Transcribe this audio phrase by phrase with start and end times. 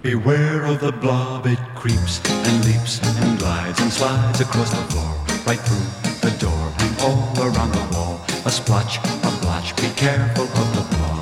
[0.00, 5.12] Beware of the blob, it creeps and leaps and glides and slides across the floor,
[5.44, 8.20] right through the door and all around the wall.
[8.46, 11.18] A splotch, a blotch, be careful of the blob.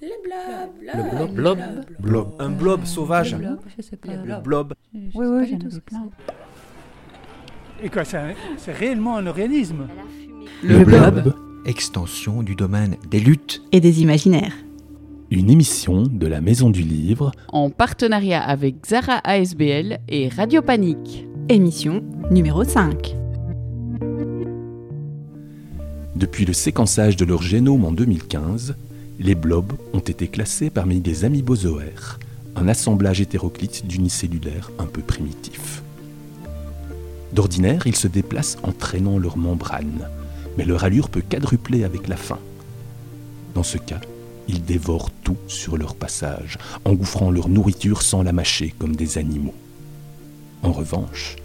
[0.00, 1.34] Le blob.
[1.34, 1.58] Blob.
[1.98, 2.34] Blob.
[2.38, 3.34] Un blob sauvage.
[3.34, 4.12] blob, je sais pas.
[4.14, 4.74] Le blob.
[4.94, 6.08] Je Oui, oui, j'en plein.
[7.80, 7.86] C'est.
[7.86, 9.86] Et quoi, c'est un- c'est réellement un organisme
[10.62, 11.34] Le blob.
[11.66, 13.62] extension du domaine des luttes.
[13.72, 14.54] Et des imaginaires.
[15.30, 21.26] Une émission de la Maison du Livre en partenariat avec Zara ASBL et Radio Panique.
[21.48, 23.14] Émission numéro 5.
[26.16, 28.74] Depuis le séquençage de leur génome en 2015,
[29.20, 32.18] les blobs ont été classés parmi les amibozoaires,
[32.56, 35.82] un assemblage hétéroclite d'unicellulaires un peu primitifs.
[37.32, 40.08] D'ordinaire, ils se déplacent en traînant leurs membranes,
[40.58, 42.40] mais leur allure peut quadrupler avec la faim.
[43.54, 44.00] Dans ce cas,
[44.48, 49.54] ils dévorent tout sur leur passage, engouffrant leur nourriture sans la mâcher comme des animaux.
[50.62, 51.36] En revanche,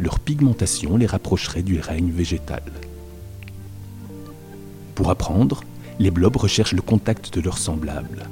[0.00, 2.62] leur pigmentation les rapprocherait du règne végétal.
[4.94, 5.62] Pour apprendre,
[6.00, 8.26] les blobs recherchent le contact de leurs semblables.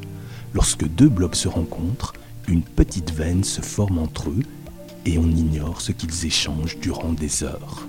[0.54, 2.14] Lorsque deux blobs se rencontrent,
[2.48, 4.42] une petite veine se forme entre eux
[5.06, 7.86] et on ignore ce qu'ils échangent durant des heures.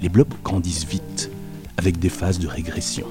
[0.00, 1.30] Les blobs grandissent vite,
[1.76, 3.06] avec des phases de régression.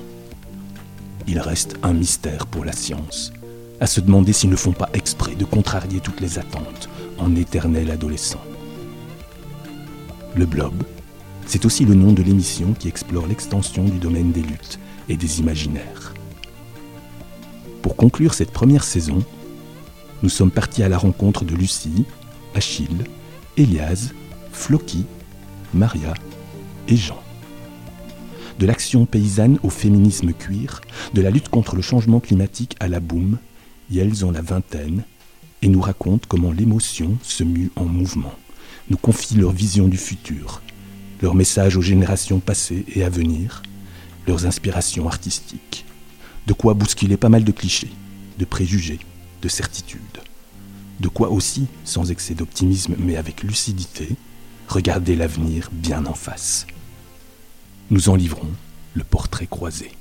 [1.27, 3.33] Il reste un mystère pour la science,
[3.81, 7.91] à se demander s'ils ne font pas exprès de contrarier toutes les attentes en éternel
[7.91, 8.41] adolescent.
[10.35, 10.73] Le blob,
[11.45, 15.41] c'est aussi le nom de l'émission qui explore l'extension du domaine des luttes et des
[15.41, 16.13] imaginaires.
[17.81, 19.23] Pour conclure cette première saison,
[20.23, 22.05] nous sommes partis à la rencontre de Lucie,
[22.55, 23.05] Achille,
[23.57, 24.09] Elias,
[24.51, 25.05] Floki,
[25.73, 26.13] Maria
[26.87, 27.21] et Jean.
[28.59, 30.81] De l'action paysanne au féminisme cuir,
[31.13, 33.37] de la lutte contre le changement climatique à la boum,
[33.99, 35.03] elles ont la vingtaine
[35.61, 38.33] et nous racontent comment l'émotion se mue en mouvement,
[38.89, 40.61] nous confient leur vision du futur,
[41.21, 43.61] leurs messages aux générations passées et à venir,
[44.27, 45.85] leurs inspirations artistiques.
[46.47, 47.91] De quoi bousculer pas mal de clichés,
[48.39, 48.99] de préjugés,
[49.41, 49.99] de certitudes.
[51.01, 54.09] De quoi aussi, sans excès d'optimisme mais avec lucidité,
[54.67, 56.67] regarder l'avenir bien en face.
[57.89, 58.51] Nous en livrons
[58.93, 59.93] le portrait croisé.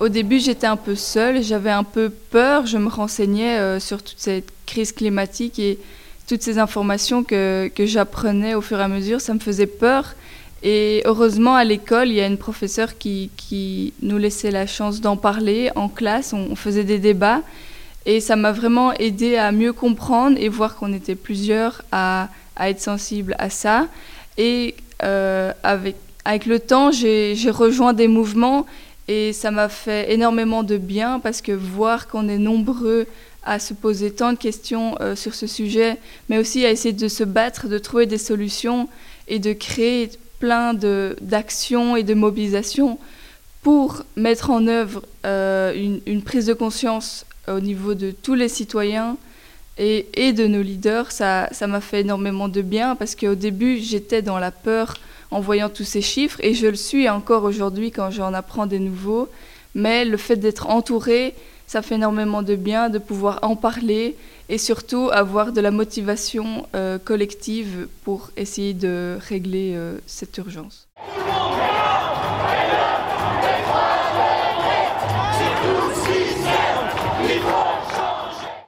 [0.00, 4.02] Au début, j'étais un peu seule, j'avais un peu peur, je me renseignais euh, sur
[4.02, 5.78] toute cette crise climatique et
[6.26, 10.14] toutes ces informations que, j'apprenais au fur et à mesure, ça me faisait peur.
[10.62, 15.16] Et heureusement, à l'école, il y a une professeure qui, nous laissait la chance d'en
[15.16, 17.42] parler en classe, on, faisait des débats,
[18.06, 22.28] et ça m'a vraiment aidé à mieux comprendre et voir qu'on était plusieurs à,
[22.60, 23.88] être sensibles à ça.
[24.38, 28.66] Et euh, avec, le temps, j'ai rejoint des mouvements
[29.08, 33.06] et ça m'a fait énormément de bien parce que voir qu'on est nombreux
[33.44, 35.98] à se poser tant de questions euh, sur ce sujet,
[36.28, 38.88] mais aussi à essayer de se battre, de trouver des solutions
[39.28, 42.98] et de créer plein d'actions et de mobilisations
[43.62, 45.72] pour mettre en œuvre euh,
[46.06, 49.16] une, prise de conscience au niveau de tous les citoyens
[49.78, 54.20] et, et de nos leaders, ça m'a fait énormément de bien parce qu'au début, j'étais
[54.20, 54.94] dans la peur
[55.32, 58.78] en voyant tous ces chiffres et je le suis encore aujourd'hui quand j'en apprends des
[58.78, 59.28] nouveaux.
[59.74, 61.34] Mais le fait d'être entouré,
[61.66, 64.16] ça fait énormément de bien de pouvoir en parler
[64.48, 70.88] et surtout avoir de la motivation euh, collective pour essayer de régler euh, cette urgence.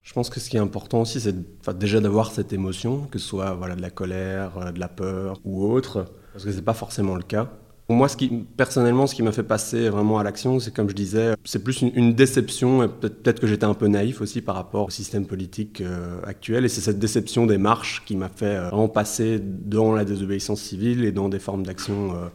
[0.02, 1.34] Je pense que ce qui est important aussi, c'est
[1.76, 5.40] déjà d'avoir cette émotion, que ce soit voilà, de la colère, euh, de la peur
[5.44, 7.50] ou autre, parce que c'est pas forcément le cas.
[7.90, 8.08] Moi,
[8.56, 11.82] personnellement, ce qui m'a fait passer vraiment à l'action, c'est comme je disais, c'est plus
[11.82, 15.82] une, déception, et peut-être que j'étais un peu naïf aussi par rapport au système politique
[15.82, 20.06] euh, actuel, et c'est cette déception des marches qui m'a fait euh, passer dans la
[20.06, 22.28] désobéissance civile et dans des formes d'action euh,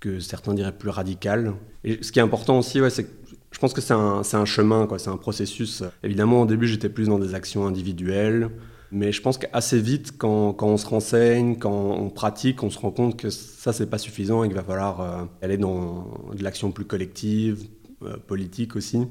[0.00, 1.52] que certains diraient plus radicales.
[1.84, 3.10] Et ce qui est important aussi, ouais, c'est que
[3.50, 5.82] je pense que c'est un, un chemin, quoi, c'est un processus.
[6.02, 8.48] Évidemment, au début, j'étais plus dans des actions individuelles,
[8.92, 12.90] mais je pense qu'assez vite, quand, on se renseigne, quand on pratique, on se rend
[12.90, 16.72] compte que ça, c'est pas suffisant et qu'il va falloir euh, aller dans de l'action
[16.72, 17.62] plus collective,
[18.02, 19.06] euh, politique aussi.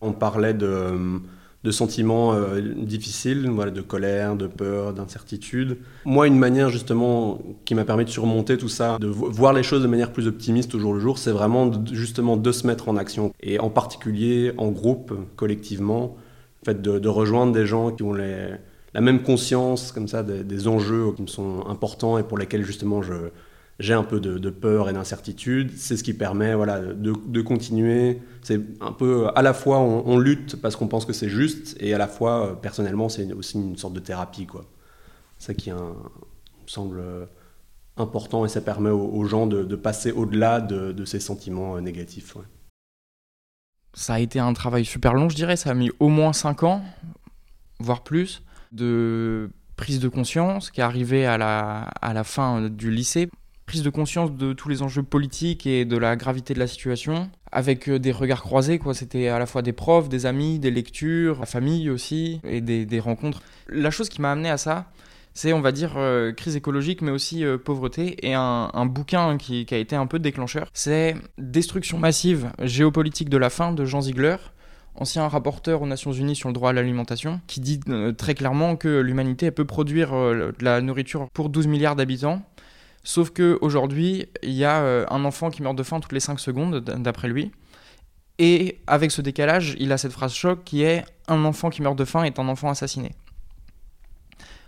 [0.00, 1.20] On parlait de,
[1.62, 5.76] de sentiments euh, difficiles, de colère, de peur, d'incertitude.
[6.06, 9.82] Moi, une manière justement qui m'a permis de surmonter tout ça, de voir les choses
[9.82, 12.96] de manière plus optimiste au jour le jour, c'est vraiment justement de se mettre en
[12.96, 13.34] action.
[13.40, 16.16] Et en particulier en groupe, collectivement,
[16.64, 18.52] fait de, de rejoindre des gens qui ont les,
[18.94, 23.02] la même conscience comme ça des, enjeux qui me sont importants et pour lesquels justement
[23.02, 23.30] je
[23.78, 25.70] j'ai un peu de, peur et d'incertitude.
[25.76, 28.20] C'est ce qui permet voilà, de, continuer.
[28.42, 31.94] C'est un peu à la fois on, lutte parce qu'on pense que c'est juste et
[31.94, 34.64] à la fois personnellement c'est aussi une sorte de thérapie quoi.
[35.38, 35.94] Ça qui me
[36.66, 37.00] semble
[38.00, 42.36] important et ça permet aux, gens de, passer au-delà de, ces sentiments euh, négatifs.
[43.94, 45.56] Ça a été un travail super long, je dirais.
[45.56, 46.82] Ça a mis au moins 5 ans,
[47.80, 48.42] voire plus,
[48.72, 53.30] de prise de conscience qui est arrivée à la, à la fin du lycée
[53.68, 57.30] prise de conscience de tous les enjeux politiques et de la gravité de la situation,
[57.52, 58.94] avec des regards croisés, quoi.
[58.94, 62.86] C'était à la fois des profs, des amis, des lectures, la famille aussi, et des,
[62.86, 63.42] des rencontres.
[63.68, 64.86] La chose qui m'a amené à ça,
[65.34, 69.36] c'est, on va dire, euh, crise écologique, mais aussi euh, pauvreté, et un, un bouquin
[69.36, 73.84] qui, qui, a été un peu déclencheur, c'est Destruction massive, géopolitique de la faim de
[73.84, 74.36] Jean Ziegler,
[74.98, 78.76] ancien rapporteur aux Nations Unies sur le droit à l'alimentation, qui dit euh, très clairement
[78.76, 82.42] que l'humanité peut produire de la nourriture pour 12 milliards d'habitants,
[83.08, 86.38] Sauf qu'aujourd'hui, il y a euh, un enfant qui meurt de faim toutes les 5
[86.38, 87.52] secondes, d'après lui.
[88.38, 91.96] Et avec ce décalage, il a cette phrase choc qui est Un enfant qui meurt
[91.96, 93.12] de faim est un enfant assassiné.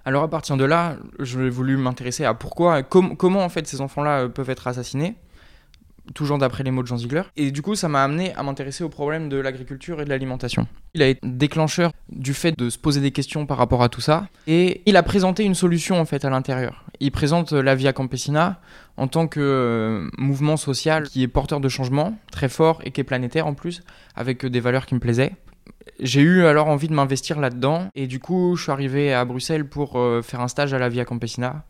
[0.07, 3.83] Alors à partir de là, j'ai voulu m'intéresser à pourquoi, com comment en fait ces
[3.83, 5.17] enfants-là euh, peuvent être assassinés
[6.15, 7.23] toujours d'après les mots de Jean Ziegler.
[7.37, 10.67] Et du coup, ça m'a amené à m'intéresser au problème de l'agriculture et de l'alimentation.
[10.95, 14.01] Il a été déclencheur du fait de se poser des questions par rapport à tout
[14.01, 14.29] ça.
[14.47, 16.85] Et il a présenté une solution en fait à l'intérieur.
[17.01, 18.61] Il présente la Via Campesina
[18.97, 23.01] en tant que euh, mouvement social qui est porteur de changement, très fort et qui
[23.01, 23.83] est planétaire en plus,
[24.17, 25.33] avec des valeurs qui me plaisaient.
[26.01, 29.67] J'ai eu alors envie de m'investir là-dedans et du coup je suis arrivé à Bruxelles
[29.67, 31.65] pour euh, faire un stage à la Via Campesina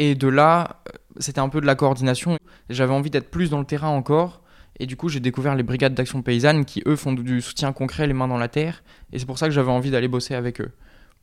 [0.00, 0.80] et de là,
[1.18, 2.38] c'était un peu de la coordination.
[2.68, 4.42] J'avais envie d'être plus dans le terrain encore.
[4.78, 8.06] Et du coup, j'ai découvert les brigades d'action paysanne qui, eux, font du soutien concret,
[8.06, 8.82] les mains dans la terre.
[9.12, 10.70] Et c'est pour ça que j'avais envie d'aller bosser avec eux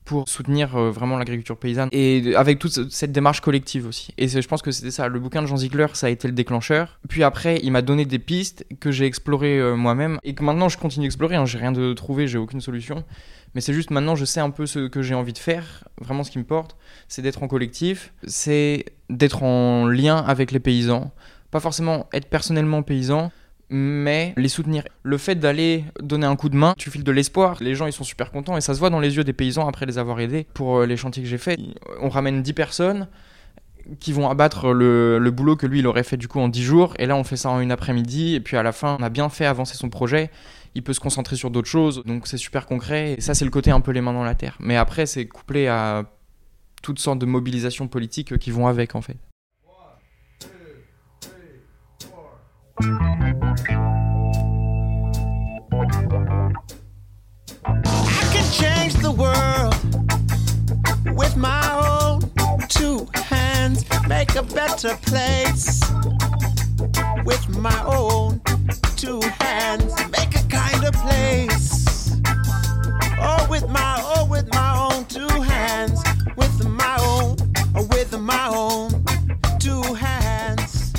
[0.07, 4.13] pour soutenir euh, vraiment l'agriculture paysanne et avec toute cette démarche collective aussi.
[4.17, 5.09] Et je pense que c'était ça.
[5.09, 6.99] Le bouquin de Jean Ziegler, ça a été le déclencheur.
[7.09, 10.69] Puis après, il m'a donné des pistes que j'ai explorées euh, moi-même et que maintenant
[10.69, 11.35] je continue d'explorer.
[11.35, 11.45] Hein.
[11.45, 13.03] J'ai rien de trouvé, j'ai aucune solution.
[13.57, 15.83] Mais c'est juste maintenant, je sais un peu ce que j'ai envie de faire.
[15.99, 16.77] Vraiment, ce qui me porte,
[17.07, 21.09] c'est d'être en collectif, c'est d'être en lien avec les paysans.
[21.49, 23.31] Pas forcément être personnellement paysan,
[23.71, 24.83] mais les soutenir.
[25.01, 27.57] Le fait d'aller donner un coup de main, tu files de l'espoir.
[27.59, 29.67] Les gens, ils sont super contents et ça se voit dans les yeux des paysans
[29.67, 30.45] après les avoir aidés.
[30.53, 31.59] Pour euh, les chantiers que j'ai faits,
[31.99, 33.07] on ramène 10 personnes
[33.99, 36.61] qui vont abattre le, le, boulot que lui, il aurait fait du coup en 10
[36.61, 36.93] jours.
[36.99, 38.35] Et là, on fait ça en une après-midi.
[38.35, 40.29] Et puis à la fin, on a bien fait avancer son projet.
[40.77, 42.03] Il peut se concentrer sur d'autres choses.
[42.05, 43.15] Donc c'est super concret.
[43.17, 44.55] Et ça, c'est le côté un peu les mains dans la terre.
[44.59, 46.05] Mais après, c'est couplé à
[46.83, 49.17] toutes sortes de mobilisations politiques qui vont avec en fait.
[67.27, 68.39] With my own
[68.95, 72.15] two hands, make a kinder place.
[73.19, 76.01] Oh, with my, oh, with my own two hands,
[76.37, 77.35] with my own,
[77.89, 78.87] with my own
[79.59, 80.93] two hands.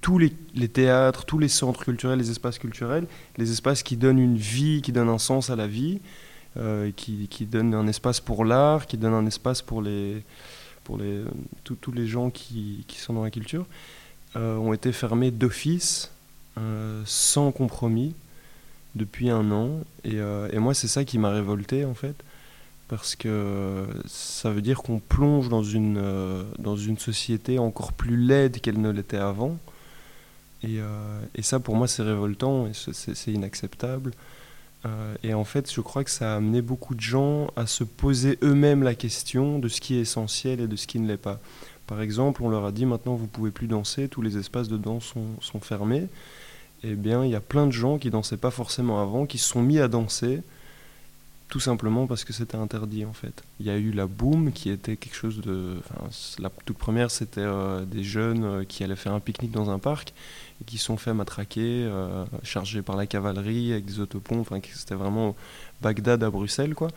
[0.00, 3.06] tous les, théâtres, tous les centres culturels, les espaces culturels,
[3.36, 6.00] les espaces qui donnent une vie, qui donnent un sens à la vie,
[6.56, 10.24] euh, qui, qui, donnent un espace pour l'art, qui donnent un espace pour les,
[10.88, 11.22] pour les,
[11.62, 13.66] tous les gens qui, sont dans la culture,
[14.34, 16.10] ont été fermés d'office,
[16.58, 18.14] euh, sans compromis,
[18.94, 19.80] depuis un an.
[20.04, 22.16] Et, euh, et moi, c'est ça qui m'a révolté, en fait,
[22.88, 28.16] parce que ça veut dire qu'on plonge dans une, euh, dans une société encore plus
[28.16, 29.56] laide qu'elle ne l'était avant.
[30.62, 34.12] Et, euh, et, ça, pour moi, c'est révoltant et c'est inacceptable.
[34.86, 37.84] Euh, et en fait, je crois que ça a amené beaucoup de gens à se
[37.84, 41.16] poser eux-mêmes la question de ce qui est essentiel et de ce qui ne l'est
[41.16, 41.40] pas.
[41.88, 44.76] Par exemple, on leur a dit maintenant vous pouvez plus danser, tous les espaces de
[44.76, 46.06] danse sont, fermés.
[46.84, 49.48] Eh bien, il y a plein de gens qui dansaient pas forcément avant, qui se
[49.48, 50.42] sont mis à danser
[51.48, 53.42] tout simplement parce que c'était interdit en fait.
[53.58, 55.78] Il y a eu la boom qui était quelque chose de...
[56.38, 59.78] La toute première c'était euh, des jeunes euh, qui allaient faire un pique-nique dans un
[59.78, 60.12] parc
[60.60, 65.34] et qui sont fait matraquer, euh, chargés par la cavalerie avec des autopompes, c'était vraiment
[65.80, 66.88] Bagdad à Bruxelles quoi.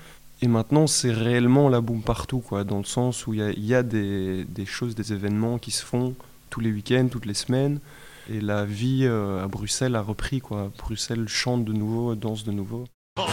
[0.43, 3.51] Et maintenant c'est réellement la boom partout quoi, dans le sens où il y a,
[3.51, 6.15] il y a des, des, choses, des événements qui se font
[6.49, 7.79] tous les week-ends, toutes les semaines.
[8.29, 10.71] Et la vie à Bruxelles a repris quoi.
[10.77, 12.85] Bruxelles chante de nouveau, danse de nouveau.
[13.19, 13.23] Oh,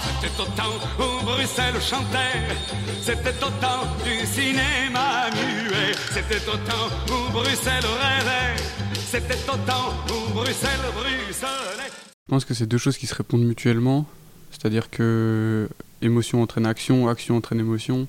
[0.00, 2.56] c'était au temps où Bruxelles chantait,
[3.02, 8.62] c'était au temps du cinéma muet, c'était au temps où Bruxelles rêvait,
[8.94, 11.90] c'était au temps où Bruxelles bruxelait.
[12.28, 14.06] Je pense que c'est deux choses qui se répondent mutuellement,
[14.52, 15.68] c'est-à-dire que
[16.02, 18.08] émotion entraîne action, action entraîne émotion,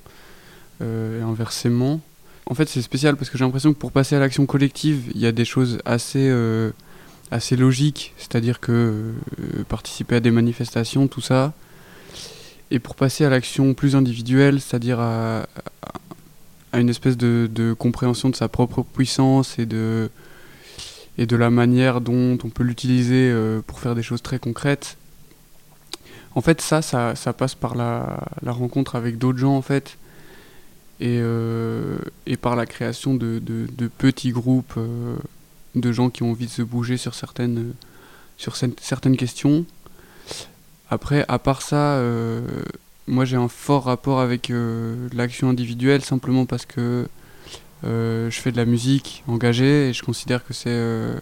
[0.82, 2.02] euh, et inversement.
[2.48, 5.22] En fait, c'est spécial parce que j'ai l'impression que pour passer à l'action collective, il
[5.22, 6.72] y a des choses assez, euh,
[7.30, 11.54] assez logiques, c'est-à-dire que euh, participer à des manifestations, tout ça.
[12.72, 15.46] Et pour passer à l'action plus individuelle, c'est-à-dire à,
[16.74, 20.10] une espèce de, compréhension de sa propre puissance et de,
[21.18, 23.36] et de la manière dont on peut l'utiliser
[23.68, 24.98] pour faire des choses très concrètes.
[26.36, 29.98] En fait, ça, ça, passe par la, rencontre avec d'autres gens, en fait
[31.00, 31.98] et, euh,
[32.42, 33.42] par la création de,
[33.98, 35.16] petits groupes euh,
[35.76, 37.74] de gens qui ont envie de se bouger sur certaines,
[38.38, 39.66] certaines questions.
[40.90, 42.42] Après, à part ça, euh,
[43.08, 47.08] moi j'ai un fort rapport avec euh, l'action individuelle simplement parce que
[47.84, 51.16] euh, je fais de la musique engagée et je considère que c'est euh,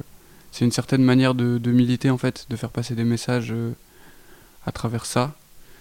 [0.51, 3.53] c'est une certaine manière de, de, militer en fait, de faire passer des messages
[4.65, 5.33] à travers ça.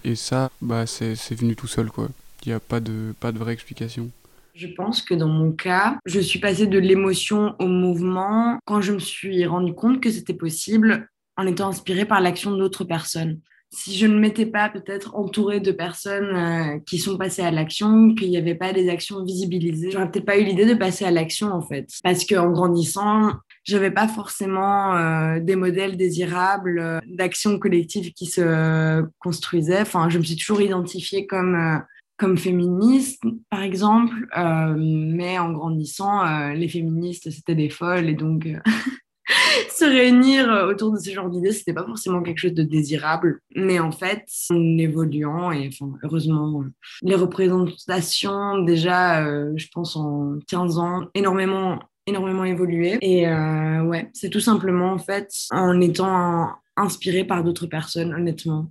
[0.03, 2.09] Et ça, bah, c'est venu tout seul quoi.
[2.45, 4.09] Il n'y a pas de, pas de vraie explication.
[4.55, 8.91] Je pense que dans mon cas, je suis passée de l'émotion au mouvement quand je
[8.91, 11.07] me suis rendu compte que c'était possible
[11.37, 13.39] en étant inspirée par l'action d'autres personnes.
[13.71, 18.15] Si je ne m'étais pas peut-être entourée de personnes euh, qui sont passées à l'action,
[18.15, 21.11] qu'il n'y avait pas des actions visibilisées, j'aurais peut-être pas eu l'idée de passer à
[21.11, 21.87] l'action en fait.
[22.03, 29.03] Parce qu'en grandissant, j'avais pas forcément euh, des modèles désirables euh, d'action collective qui se
[29.19, 29.81] construisaient.
[29.81, 31.77] Enfin, je me suis toujours identifiée comme euh,
[32.17, 38.45] comme féministe, par exemple, euh, mais en grandissant, les féministes, c'était des folles, et donc
[39.69, 43.39] se réunir autour de ce genre d'idées, c'était pas forcément quelque chose de désirable.
[43.55, 46.65] Mais en fait, en évoluant, et enfin, heureusement,
[47.03, 49.23] les représentations, déjà,
[49.55, 52.97] je pense en 15 ans, énormément, énormément évolué.
[53.01, 58.69] Et ouais, c'est tout simplement, en fait, en étant inspiré par d'autres personnes, honnêtement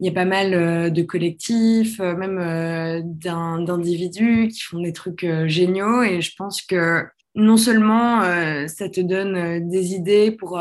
[0.00, 4.92] il y a pas mal euh, de collectifs, euh, même euh, d'individus qui font des
[4.92, 6.02] trucs géniaux.
[6.02, 7.04] Et je pense que
[7.40, 8.22] non seulement
[8.68, 10.60] ça te donne des idées pour,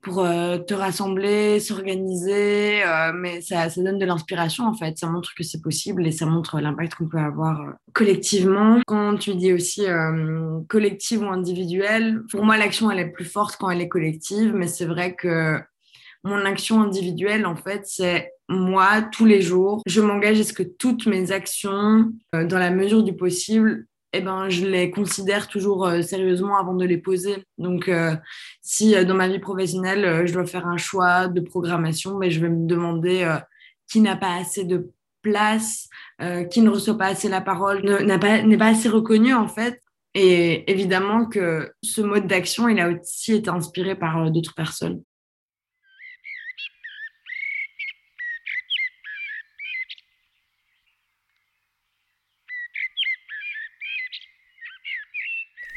[0.00, 2.82] pour te rassembler, s'organiser,
[3.14, 4.98] mais ça, ça, donne de l'inspiration en fait.
[4.98, 8.80] Ça montre que c'est possible et ça montre l'impact qu'on peut avoir collectivement.
[8.86, 9.84] Quand tu dis aussi
[10.68, 14.66] collective ou individuelle, pour moi l'action elle est plus forte quand elle est collective, mais
[14.66, 15.60] c'est vrai que
[16.24, 20.62] mon action individuelle, en fait, c'est moi, tous les jours, je m'engage à ce que
[20.62, 25.86] toutes mes actions, euh, dans la mesure du possible, eh ben, je les considère toujours
[25.86, 27.44] euh, sérieusement avant de les poser.
[27.58, 28.14] Donc, euh,
[28.60, 32.40] si euh, dans ma vie professionnelle, je dois faire un choix de programmation, ben, je
[32.40, 33.38] vais me demander
[33.90, 34.90] qui n'a pas assez de
[35.22, 35.88] place,
[36.50, 38.18] qui ne reçoit pas assez la parole, n'est
[38.58, 39.80] pas assez reconnu en fait.
[40.14, 45.02] Et évidemment que ce mode d'action, il a aussi été inspiré par d'autres personnes.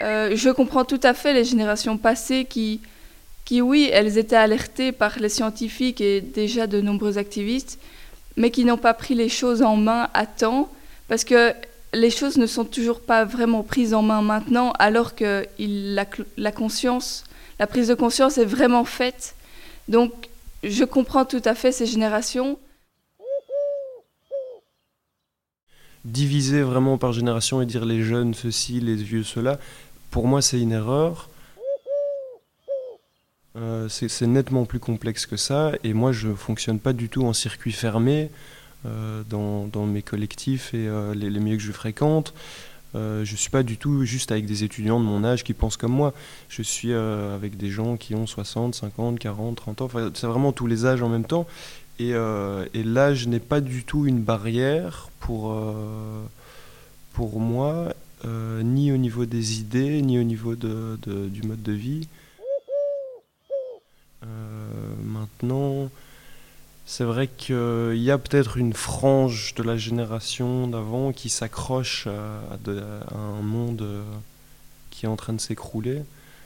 [0.06, 2.80] Euh, je comprends tout à fait les générations passées qui,
[3.44, 7.80] qui, oui, elles étaient alertées par les scientifiques et déjà de nombreux activistes,
[8.38, 10.70] mais qui n'ont pas pris les choses en main à temps,
[11.08, 11.54] parce que
[11.94, 17.24] les choses ne sont toujours pas vraiment prises en main maintenant, alors que la conscience,
[17.58, 19.36] la prise de conscience est vraiment faite.
[19.88, 20.12] Donc,
[20.64, 22.60] je comprends tout à fait ces générations.
[26.04, 29.58] Diviser vraiment par génération et dire les jeunes ceci, les vieux cela,
[30.16, 31.30] pour moi, c'est une erreur.
[33.58, 35.74] Euh, c'est nettement plus complexe que ça.
[35.84, 38.32] Et moi, je ne fonctionne pas du tout en circuit fermé
[38.86, 42.34] euh, dans, mes collectifs et euh, les, les, milieux que je fréquente.
[42.94, 45.76] je ne suis pas du tout juste avec des étudiants de mon âge qui pensent
[45.76, 46.14] comme moi.
[46.48, 49.86] Je suis avec des gens qui ont 60, 50, 40, 30 ans.
[49.86, 51.46] Enfin, c'est vraiment tous les âges en même temps.
[52.00, 55.54] Et, et l'âge n'est pas du tout une barrière pour,
[57.12, 57.94] pour moi
[58.26, 62.08] euh, ni au niveau des idées, ni au niveau du mode de vie.
[64.24, 64.28] Euh,
[65.04, 65.90] maintenant,
[66.86, 72.58] c'est vrai qu'il y a peut-être une frange de la génération d'avant qui s'accroche à,
[73.12, 74.04] à, un monde euh,
[74.92, 76.04] qui est en train de s'écrouler.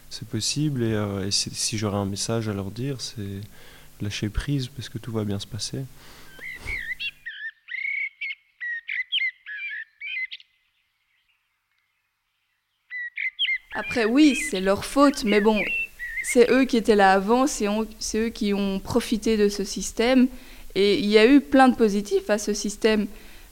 [0.09, 3.41] C'est possible, et, euh, et si j'aurais un message à leur dire, c'est
[4.01, 5.79] lâcher prise parce que tout va bien se passer.
[13.73, 15.61] Après, oui, c'est leur faute, mais bon,
[16.23, 17.67] c'est eux qui étaient là avant, c'est
[18.15, 20.27] eux qui ont profité de ce système.
[20.75, 23.07] Et il y a eu plein de positifs à ce système,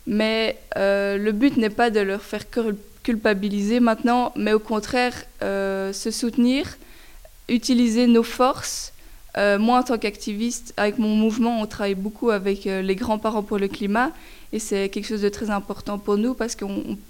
[0.05, 2.45] mais euh, le but n'est pas de leur faire
[3.03, 6.77] culpabiliser maintenant, mais au contraire euh, se soutenir,
[7.49, 8.93] utiliser nos forces.
[9.37, 13.59] Euh, moi, en tant qu'activiste, avec mon mouvement, on travaille beaucoup avec les grands-parents pour
[13.59, 14.11] le climat.
[14.53, 16.65] Et c'est quelque chose de très important pour nous parce que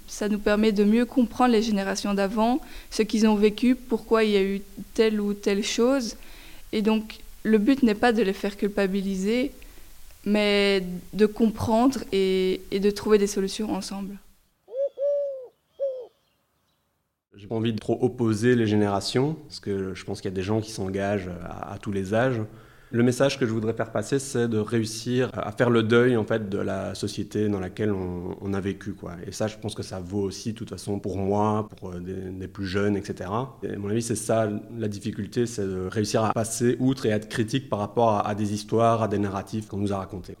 [0.08, 4.30] ça nous permet de mieux comprendre les générations d'avant, ce qu'ils ont vécu, pourquoi il
[4.30, 4.60] y a eu
[4.94, 6.16] telle ou telle chose.
[6.72, 9.52] Et donc, le but n'est pas de les faire culpabiliser,
[10.24, 10.82] mais
[11.12, 14.16] de comprendre et, de trouver des solutions ensemble.
[17.38, 20.34] J'ai pas envie de trop opposer les générations, parce que je pense qu'il y a
[20.34, 22.42] des gens qui s'engagent à, tous les âges.
[22.90, 26.24] Le message que je voudrais faire passer, c'est de réussir à faire le deuil en
[26.24, 29.12] fait de la société dans laquelle on, a vécu, quoi.
[29.24, 32.00] Et ça, je pense que ça vaut aussi, de toute façon, pour moi, pour euh,
[32.00, 33.30] des, plus jeunes, etc.
[33.62, 37.12] Et à mon avis, c'est ça la difficulté, c'est de réussir à passer outre et
[37.12, 39.98] à être critique par rapport à, à des histoires, à des narratifs qu'on nous a
[39.98, 40.34] racontés.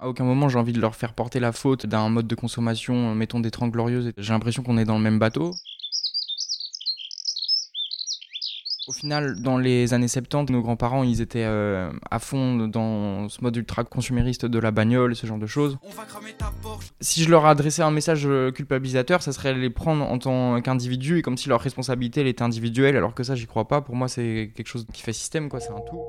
[0.00, 3.16] À aucun moment j'ai envie de leur faire porter la faute d'un mode de consommation,
[3.16, 4.12] mettons des 30 glorieuses.
[4.16, 5.54] J'ai l'impression qu'on est dans le même bateau.
[8.86, 13.42] Au final, dans les années 70, nos grands-parents, ils étaient euh, à fond dans ce
[13.42, 15.76] mode ultra consumériste de la bagnole, ce genre de choses.
[17.00, 21.18] Si je leur adressais un message euh, culpabilisateur, ça serait les prendre en tant qu'individus
[21.18, 23.80] et comme si leur responsabilité elle était individuelle, alors que ça, j'y crois pas.
[23.82, 25.58] Pour moi, c'est quelque chose qui fait système, quoi.
[25.60, 26.00] C'est un tout.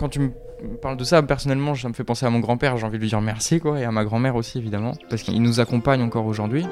[0.00, 0.32] Quand tu me
[0.80, 2.76] parles de ça, personnellement, ça me fait penser à mon grand-père.
[2.76, 5.42] J'ai envie de lui dire merci, quoi, et à ma grand-mère aussi, évidemment, parce qu'ils
[5.42, 6.66] nous accompagnent encore aujourd'hui.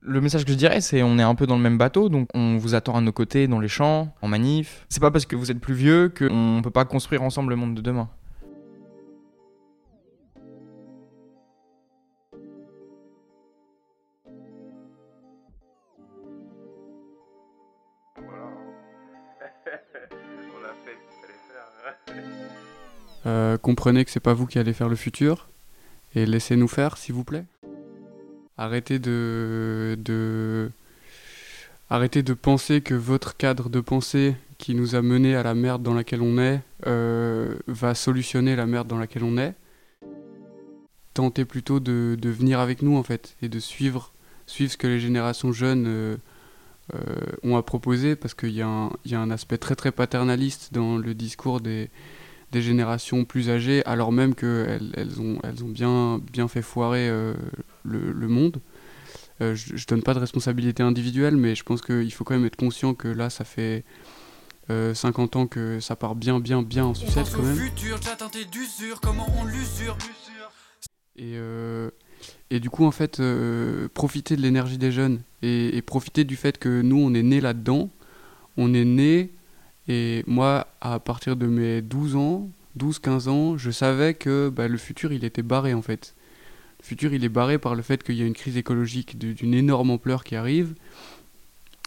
[0.00, 2.28] Le message que je dirais, c'est on est un peu dans le même bateau, donc
[2.32, 4.86] on vous attend à nos côtés dans les champs, en manif.
[4.88, 7.74] C'est pas parce que vous êtes plus vieux qu'on peut pas construire ensemble le monde
[7.74, 8.08] de demain.
[23.26, 25.48] Euh, comprenez que c'est pas vous qui allez faire le futur
[26.14, 27.44] et laissez-nous faire, s'il vous plaît.
[28.56, 30.70] Arrêtez de, de,
[31.90, 35.92] de penser que votre cadre de pensée qui nous a menés à la merde dans
[35.92, 39.54] laquelle on est euh, va solutionner la merde dans laquelle on est.
[41.12, 44.12] Tentez plutôt de, de, venir avec nous en fait et de suivre,
[44.46, 46.16] suivre ce que les générations jeunes euh,
[47.42, 48.62] ont à proposer parce qu'il y, y,
[49.14, 51.90] a un aspect très très paternaliste dans le discours des,
[52.56, 57.06] des générations plus âgées, alors même qu'elles elles ont, elles ont bien, bien fait foirer
[57.06, 57.34] euh,
[57.84, 58.62] le, le, monde.
[59.42, 62.46] Euh, je ne donne pas de responsabilité individuelle, mais je pense qu'il faut quand même
[62.46, 63.84] être conscient que là, ça fait
[64.68, 67.58] 50 euh, ans que ça part bien, bien, bien en sucette quand même.
[71.18, 71.36] Et,
[72.50, 73.20] et du coup, en fait,
[73.92, 77.42] profiter de l'énergie des jeunes et, et, profiter du fait que nous, on est né
[77.42, 77.90] là-dedans.
[78.56, 79.30] On est né
[79.88, 84.78] et moi, à partir de mes 12 ans, 12-15 ans, je savais que bah, le
[84.78, 86.14] futur, il était barré en fait.
[86.80, 89.54] Le futur, il est barré par le fait qu'il y a une crise écologique d'une
[89.54, 90.74] énorme ampleur qui arrive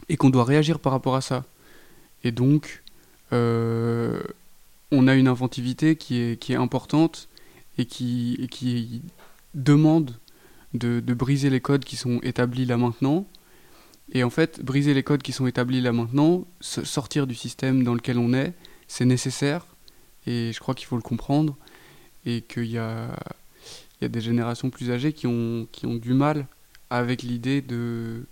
[0.08, 1.46] et qu'on doit réagir par rapport à ça.
[2.24, 2.84] Et donc,
[3.34, 4.22] euh,
[4.92, 7.28] on a une inventivité qui est, importante
[7.78, 9.02] et qui,
[9.56, 10.16] demande
[10.74, 13.26] de, de briser les codes qui sont établis là maintenant
[14.12, 17.94] et en fait, briser les codes qui sont établis là maintenant, sortir du système dans
[17.94, 18.54] lequel on est,
[18.88, 19.66] c'est nécessaire.
[20.26, 21.56] Et je crois qu'il faut le comprendre.
[22.26, 23.16] Et qu'il y a,
[24.02, 26.48] y a des générations plus âgées qui ont, qui ont du mal
[26.90, 28.26] avec l'idée de,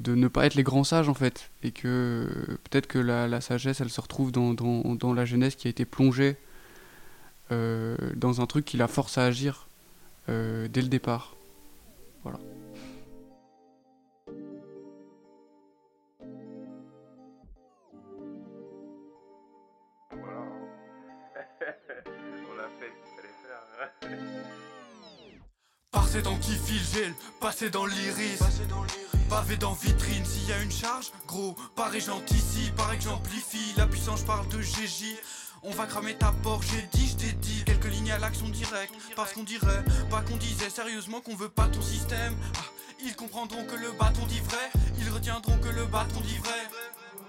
[0.00, 1.50] de ne pas être les grands sages en fait.
[1.62, 2.26] Et que
[2.64, 5.70] peut-être que la, la, sagesse, elle se retrouve dans, dans, dans, la jeunesse qui a
[5.70, 6.36] été plongée
[7.52, 9.68] euh, dans un truc qui la force à agir
[10.28, 11.36] euh, dès le départ.
[12.24, 12.40] Voilà.
[27.40, 28.38] Passer dans l'iris.
[29.28, 33.74] Pavé dans vitrine, s'il y a une charge, gros, pareil j'anticipe, pareil que j'amplifie.
[33.76, 35.16] La puissance, parle de GJ.
[35.62, 38.94] On va cramer ta porte, j'ai dit, je t'ai dit Quelques lignes à l'action directe
[39.16, 42.60] Parce qu'on dirait, pas qu'on disait sérieusement qu'on veut pas ton système ah,
[43.02, 46.68] Ils comprendront que le bâton dit vrai Ils retiendront que le bâton dit vrai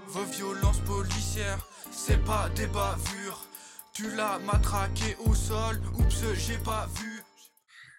[0.07, 3.45] Vos violences policières, c'est pas des bavures
[3.93, 7.16] Tu l'as matraqué au sol, oups j'ai pas vu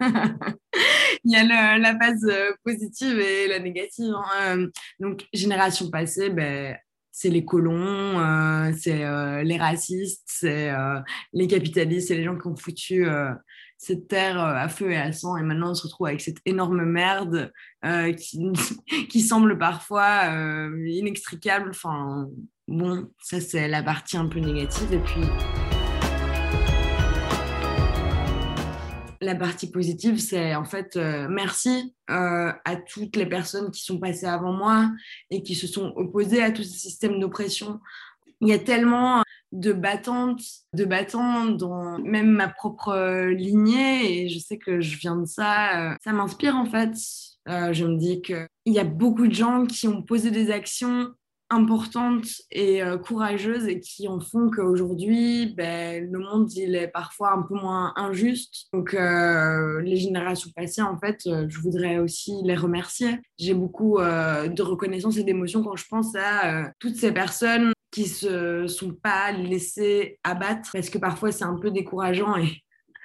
[1.24, 4.12] il y a la phase euh, positive et la négative.
[4.14, 4.58] Hein.
[4.58, 4.66] Euh,
[5.00, 6.76] donc, génération passée, ben,
[7.10, 9.04] c'est les colons, euh, c'est
[9.44, 10.70] les racistes, c'est
[11.32, 13.08] les capitalistes, c'est les gens qui ont foutu
[13.76, 15.36] cette terre à feu et à sang.
[15.36, 17.50] Et maintenant, on se retrouve avec cette énorme merde
[18.16, 18.52] qui,
[19.10, 20.32] qui, semble parfois
[20.86, 21.70] inextricable.
[21.70, 22.28] Enfin,
[22.68, 24.92] bon, ça, c'est la partie un peu négative.
[24.92, 25.22] Et puis.
[29.20, 33.98] La partie positive, c'est en fait euh, merci euh, à toutes les personnes qui sont
[33.98, 34.90] passées avant moi
[35.30, 37.80] et qui se sont opposées à tous ces systèmes d'oppression.
[38.40, 40.42] Il y a tellement de battantes,
[40.74, 45.92] de battants dans même ma propre lignée et je sais que je viens de ça.
[45.92, 46.94] Euh, ça m'inspire en fait.
[47.46, 51.08] je me dis qu'il y a beaucoup de gens qui ont posé des actions
[51.50, 57.32] importantes et euh, courageuses et qui en font qu'aujourd'hui, ben, le monde il est parfois
[57.32, 58.66] un peu moins injuste.
[58.72, 63.18] Donc euh, les générations passées, en fait, euh, je voudrais aussi les remercier.
[63.38, 68.66] J'ai beaucoup de reconnaissance et d'émotion quand je pense à toutes ces personnes qui se
[68.66, 72.62] sont pas laissées abattre parce que parfois c'est un peu décourageant et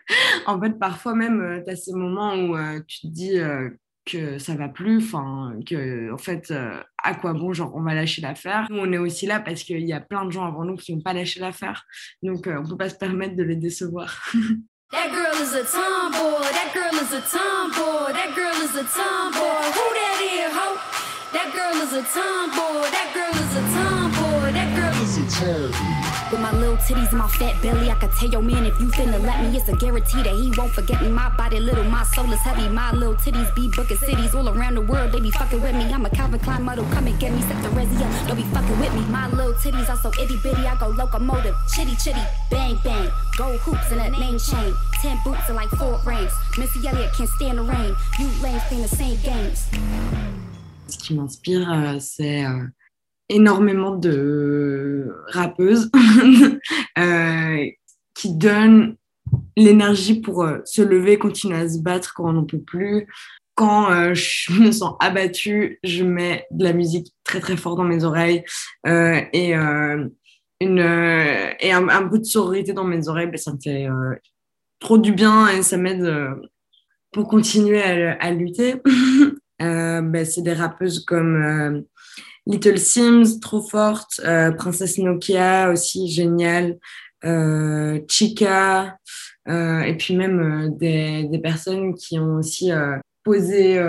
[0.46, 3.40] en fait parfois même tu as ces moments où tu te dis
[4.06, 7.94] que ça va plus, enfin, que en fait, euh, à quoi bon, genre, on va
[7.94, 8.68] lâcher l'affaire.
[8.70, 10.94] Nous, on est aussi là parce qu'il y a plein de gens avant nous qui
[10.94, 11.86] n'ont pas lâché l'affaire,
[12.22, 14.32] donc euh, on peut pas se permettre de les décevoir.
[14.92, 19.72] That girl is a tomboy, that girl is a tomboy, that girl is a tomboy.
[19.74, 20.78] Who that is, ho?
[21.34, 26.03] That girl is a tomboy, that girl is a tomboy, that girl is a tomboy.
[26.34, 28.88] With my little titties and my fat belly, I can tell your man if you
[28.88, 31.10] finna let me, it's a guarantee that he won't forget me.
[31.10, 32.68] My body little, my soul is heavy.
[32.70, 35.12] My little titties be booking cities all around the world.
[35.12, 35.84] They be fucking with me.
[35.94, 37.42] I'm a Calvin Klein model, come and get me.
[37.44, 39.02] Set the resi up, don't be fucking with me.
[39.12, 41.54] My little titties are so itty bitty, I go locomotive.
[41.72, 43.12] Chitty chitty, bang bang.
[43.38, 44.74] Gold hoops and a name chain.
[45.04, 46.34] Ten boots and like four rings.
[46.58, 47.96] Missy Elliott can't stand the rain.
[48.18, 49.68] You lames playing the same games.
[50.88, 52.66] Ce qui m'inspire, euh, c'est euh,
[53.30, 55.90] énormément de rappeuses
[56.98, 57.66] euh,
[58.14, 58.96] qui donnent
[59.58, 63.08] l'énergie pour euh, se lever, continuer à se battre quand on n'en peut plus.
[63.56, 67.84] Quand euh, je me sens abattue, je mets de la musique très très fort dans
[67.84, 68.44] mes oreilles
[68.86, 69.54] et,
[70.60, 70.80] une,
[71.60, 73.88] et un, peu de sororité dans mes oreilles, ben, ça me fait
[74.80, 76.10] trop du bien et ça m'aide
[77.12, 78.76] pour continuer à, à lutter.
[79.60, 81.86] ben, c'est des rappeuses comme
[82.46, 84.20] Little Sims, trop forte.
[84.24, 86.78] Euh, Princesse Nokia aussi, génial.
[87.26, 88.98] Euh, Chica.
[89.48, 92.72] Euh, et puis même des, des, personnes qui ont aussi
[93.24, 93.82] posé,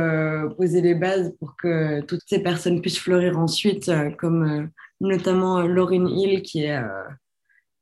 [0.56, 6.42] posé les bases pour que toutes ces personnes puissent fleurir ensuite, comme notamment Lauryn Hill,
[6.42, 6.80] qui est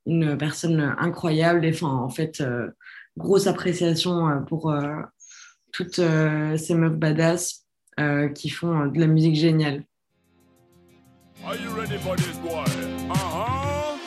[0.05, 1.65] une personne incroyable.
[1.65, 2.43] Et en fait,
[3.17, 4.71] grosse appréciation pour
[5.71, 5.95] toutes
[6.57, 7.65] ces meufs badass
[8.35, 9.83] qui font de la musique géniale.
[11.45, 12.63] Are you ready for this boy?
[13.11, 13.97] Uh-huh.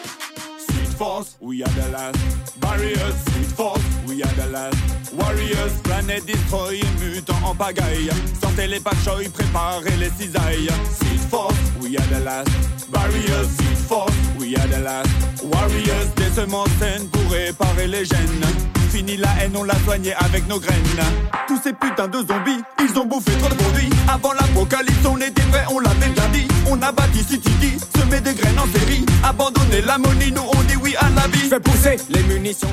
[0.59, 2.61] Sweet force, we are the last.
[2.61, 5.13] Barriers, sweet force, we are the last.
[5.13, 8.11] Warriors, planète destroy, mutant en pagaille.
[8.41, 10.71] Sortez les pachoy, préparez les cisailles.
[10.99, 12.91] Sweet force, we are the last.
[12.91, 15.11] Barriers, sweet force, we are the last.
[15.45, 16.71] Warriors, des semences
[17.13, 18.76] pour réparer les gènes.
[18.97, 20.83] Fini la haine, on l'a soigné avec nos graines.
[21.47, 23.91] Tous ces putains de zombies, ils ont bouffé trop de produits.
[24.09, 26.49] Avant l'apocalypse, on était prêts, on l'avait bien dit.
[26.67, 29.05] On a bâti City, semé des graines en série.
[29.23, 31.41] Abandonner l'ammonie, nous on dit oui à la vie.
[31.41, 32.71] Fait pousser les munitions.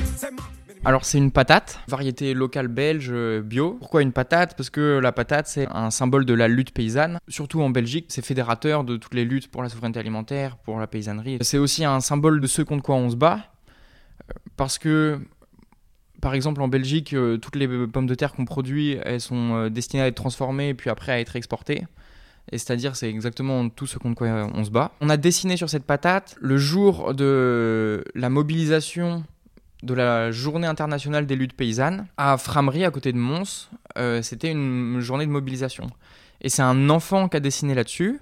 [0.86, 3.76] Alors c'est une patate, variété locale belge euh, bio.
[3.78, 4.56] Pourquoi une patate?
[4.56, 8.26] Parce que la patate c'est un symbole de la lutte paysanne, surtout en Belgique, c'est
[8.26, 11.40] fédérateur de toutes les luttes pour la souveraineté alimentaire, pour la paysannerie.
[11.42, 13.40] C'est aussi un symbole de ce contre quoi on se bat,
[14.30, 15.20] euh, parce que
[16.24, 19.70] par exemple, en Belgique, euh, toutes les pommes de terre qu'on produit, elles sont euh,
[19.70, 21.84] destinées à être transformées et puis après à être exportées.
[22.50, 24.94] Et c'est-à-dire, c'est exactement tout ce contre quoi on se bat.
[25.02, 29.26] On a dessiné sur cette patate le jour de la mobilisation
[29.84, 33.70] de la journée internationale des luttes paysannes à Framery, à côté de Mons.
[33.98, 35.90] Euh, c'était une journée de mobilisation.
[36.40, 38.22] Et c'est un enfant qui a dessiné là-dessus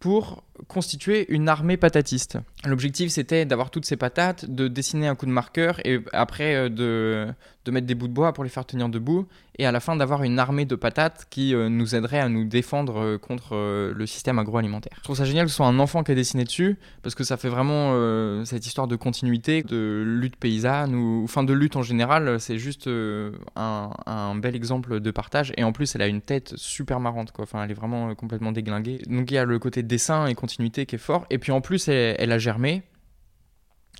[0.00, 2.38] pour constituer une armée patatiste.
[2.64, 6.68] L'objectif c'était d'avoir toutes ces patates, de dessiner un coup de marqueur et après euh,
[6.68, 7.28] de,
[7.64, 9.26] de, mettre des bouts de bois pour les faire tenir debout
[9.58, 12.44] et à la fin d'avoir une armée de patates qui euh, nous aiderait à nous
[12.44, 14.94] défendre euh, contre le système agroalimentaire.
[14.98, 17.24] Je trouve ça génial que ce soit un enfant qui ait dessiné dessus parce que
[17.24, 17.94] ça fait vraiment
[18.44, 22.88] cette histoire de continuité, de lutte paysanne ou enfin de lutte en général, c'est juste
[22.88, 27.32] un, un, bel exemple de partage et en plus elle a une tête super marrante
[27.32, 29.00] quoi, enfin elle est vraiment complètement déglinguée.
[29.08, 31.26] Donc il y a le côté dessin et qui est fort.
[31.30, 32.82] Et puis en plus, elle, a germé.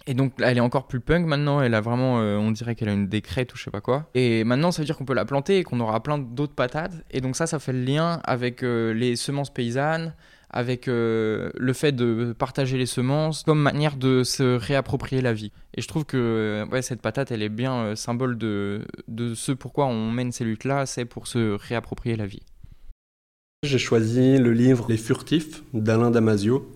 [0.06, 2.90] Et donc elle est encore plus punk maintenant, elle a vraiment, euh, on dirait qu'elle
[2.90, 4.08] a une décrète ou je sais pas quoi.
[4.14, 6.92] Et maintenant ça veut dire qu'on peut la planter et qu'on aura plein d'autres patates.
[7.10, 10.14] Et donc ça, ça fait le lien avec euh, les semences paysannes,
[10.50, 15.50] avec euh, le fait de partager les semences comme manière de se réapproprier la vie.
[15.74, 20.12] Et je trouve que cette patate, elle est bien symbole de, de ce pourquoi on
[20.12, 22.42] mène ces luttes-là, c'est pour se réapproprier la vie.
[23.66, 26.70] J'ai choisi le livre Les Furtifs d'Alain Damasio.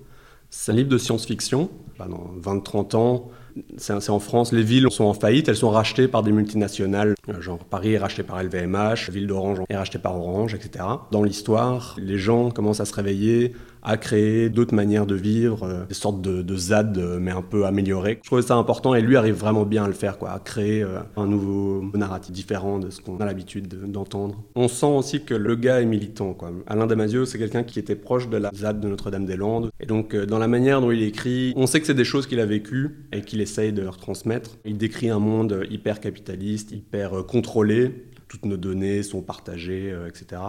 [0.51, 1.71] C'est un livre de science-fiction.
[2.01, 3.31] Dans 20-30 ans,
[3.77, 7.15] c'est en France, les villes sont en faillite, elles sont rachetées par des multinationales.
[7.39, 10.85] Genre Paris est racheté par LVMH, ville d'Orange est rachetée par Orange, etc.
[11.13, 15.85] Dans l'histoire, les gens commencent à se réveiller, à créer d'autres manières de vivre, euh,
[15.87, 18.19] des sortes de, ZAD, euh, mais un peu améliorées.
[18.23, 20.83] Je trouvais ça important et lui arrive vraiment bien à le faire, quoi, à créer
[20.83, 24.43] euh, un nouveau narratif différent de ce qu'on a l'habitude d'entendre.
[24.55, 26.35] On sent aussi que le gars est militant.
[26.35, 26.53] Quoi.
[26.67, 29.71] Alain Damasio, c'est quelqu'un qui était proche de la ZAD de Notre-Dame-des-Landes.
[29.81, 32.41] Et donc, dans la manière dont il écrit, on sait que c'est des choses qu'il
[32.41, 34.59] a vécues et qu'il essaye de retransmettre.
[34.65, 38.07] Il décrit un monde hyper capitaliste, hyper contrôlé.
[38.29, 40.41] Toutes nos données sont partagées, etc.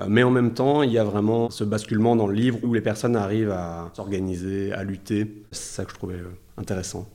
[0.00, 2.74] Euh, mais en même temps, il y a vraiment ce basculement dans le livre où
[2.74, 5.44] les personnes arrivent à s'organiser, à lutter.
[5.50, 7.08] C'est ça que je trouvais euh, intéressant.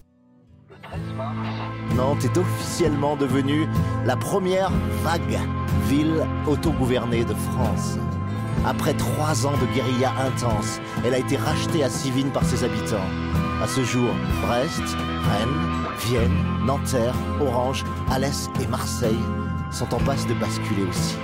[1.95, 3.67] Nantes est officiellement devenue
[4.05, 4.69] la première
[5.03, 5.39] vague
[5.87, 7.97] ville autogouvernée de France.
[8.65, 13.07] Après trois ans de guérilla intense, elle a été rachetée à Sivine par ses habitants.
[13.61, 14.09] À ce jour,
[14.45, 19.19] Brest, Rennes, Vienne, Nanterre, Orange, Alès et Marseille
[19.71, 21.17] sont en passe de basculer aussi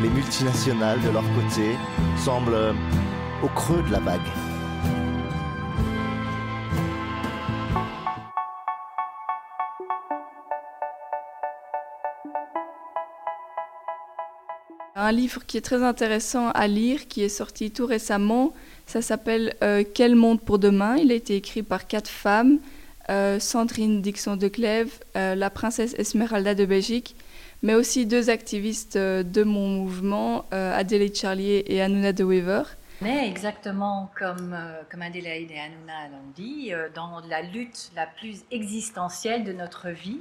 [0.00, 1.76] les multinationales, de leur côté,
[2.16, 2.72] semblent euh,
[3.42, 4.20] au creux de la vague.
[14.94, 18.52] Un livre qui est très intéressant à lire, qui est sorti tout récemment,
[18.86, 20.96] ça s'appelle euh, Quel monde pour demain?
[20.96, 22.58] Il a été écrit par quatre femmes,
[23.10, 27.16] euh, Sandrine Dixon de Clèves, la princesse Esmeralda de Belgique
[27.62, 32.62] mais aussi deux activistes euh, de mon mouvement, euh, Adélaïde Charlier et Hanouna de Weaver.
[33.04, 38.44] Est exactement comme, euh, comme Adélaïde et Hanouna l'ont dit, dans la lutte la plus
[38.50, 40.20] existentielle de notre vie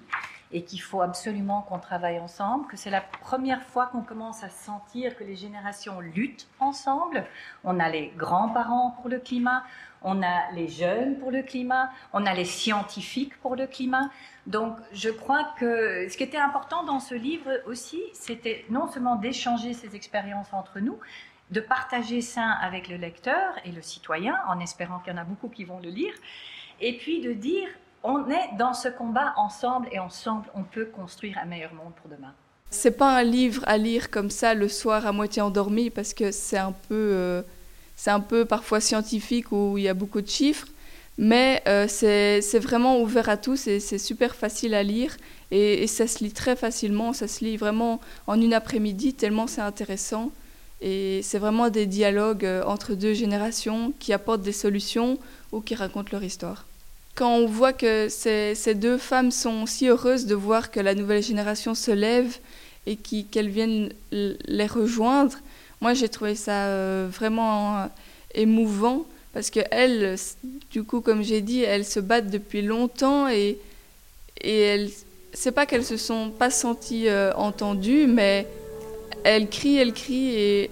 [0.54, 4.50] et qu'il faut absolument qu'on travaille ensemble, que c'est la première fois qu'on commence à
[4.50, 7.26] sentir que les générations luttent ensemble.
[7.64, 9.64] On a les grands-parents pour le climat,
[10.02, 14.10] on a les jeunes pour le climat, on a les scientifiques pour le climat.
[14.48, 19.16] Donc je crois que ce qui était important dans ce livre aussi, c'était non seulement
[19.16, 21.00] d'échanger ces expériences entre nous,
[21.52, 25.26] de partager ça avec le lecteur et le citoyen, en espérant qu'il y en a
[25.26, 26.14] beaucoup qui vont le lire,
[26.80, 27.68] et puis de dire,
[28.04, 32.10] on est dans ce combat ensemble et ensemble, on peut construire un meilleur monde pour
[32.10, 32.34] demain.
[32.72, 36.32] C'est pas un livre à lire comme ça le soir à moitié endormi parce que
[36.32, 37.42] c'est un peu, euh,
[37.96, 40.68] c'est un peu parfois scientifique où il y a beaucoup de chiffres.
[41.22, 45.16] Mais euh, c'est vraiment ouvert à tous et c'est super facile à lire.
[45.52, 49.62] Et, ça se lit très facilement, ça se lit vraiment en une après-midi, tellement c'est
[49.62, 50.32] intéressant.
[50.82, 55.20] Et c'est vraiment des dialogues euh, entre deux générations qui apportent des solutions
[55.52, 56.66] ou qui racontent leur histoire.
[57.14, 60.96] Quand on voit que ces, ces deux femmes sont si heureuses de voir que la
[60.96, 62.36] nouvelle génération se lève
[62.88, 65.38] et qu'elles viennent les rejoindre,
[65.82, 67.88] moi j'ai trouvé ça euh, vraiment
[68.34, 70.16] émouvant parce qu'elles,
[70.72, 73.58] du coup, comme j'ai dit, elles se battent depuis longtemps et,
[74.42, 74.90] et elles,
[75.34, 78.48] c'est pas qu'elles se sont pas senties euh, entendues, mais
[79.24, 80.72] elles crient, elles crient et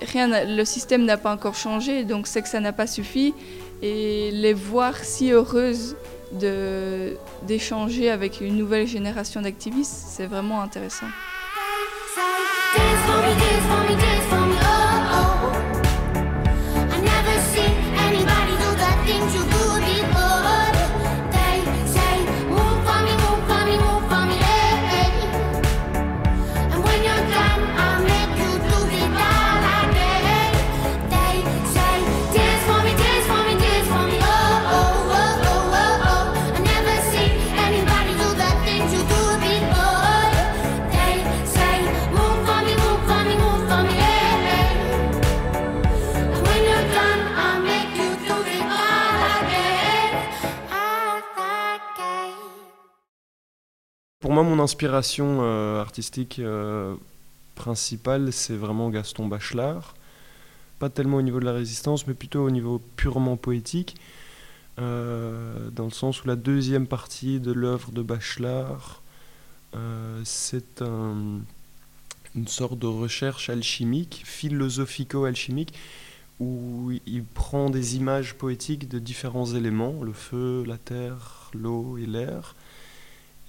[0.00, 3.34] rien, le système n'a pas encore changé, donc c'est que ça n'a pas suffi.
[3.82, 5.96] Et les voir si heureuses
[6.32, 11.06] de, d'échanger avec une nouvelle génération d'activistes, c'est vraiment intéressant.
[54.42, 56.94] Moi, mon inspiration euh, artistique euh,
[57.56, 59.96] principale, c'est vraiment Gaston Bachelard.
[60.78, 63.96] Pas tellement au niveau de la résistance, mais plutôt au niveau purement poétique.
[64.78, 69.02] Euh, dans le sens où la deuxième partie de l'œuvre de Bachelard,
[70.24, 71.42] c'est une
[72.46, 75.74] sorte de recherche alchimique, philosophico-alchimique,
[76.38, 82.06] où il prend des images poétiques de différents éléments, le feu, la terre, l'eau et
[82.06, 82.54] l'air,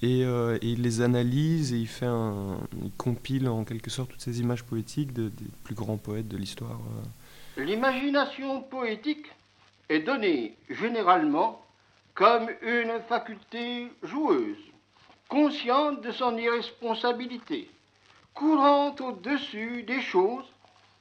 [0.04, 4.22] euh, et, il les analyse et il, fait un, il compile en quelque sorte toutes
[4.22, 6.80] ces images poétiques de, des plus grands poètes de l'histoire.
[7.58, 7.64] Euh.
[7.64, 9.26] L'imagination poétique
[9.90, 11.66] est donnée généralement
[12.14, 14.58] comme une faculté joueuse,
[15.28, 17.70] consciente de son irresponsabilité,
[18.34, 20.46] courant au-dessus des choses,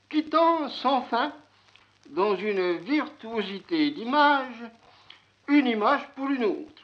[0.08, 1.32] quittant sans fin,
[2.10, 4.64] dans une virtuosité d'image,
[5.48, 6.82] une image pour une autre.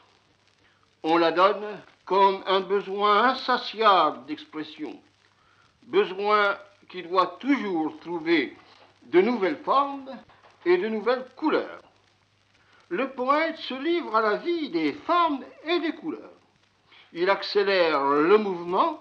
[1.03, 1.65] On la donne
[2.05, 5.01] comme un besoin insatiable d'expression,
[5.87, 6.57] besoin
[6.89, 8.57] qui doit toujours trouver
[9.11, 10.11] de nouvelles formes
[10.67, 11.83] et de nouvelles couleurs.
[12.91, 16.31] Le poète se livre à la vie des formes et des couleurs.
[17.13, 19.01] Il accélère le mouvement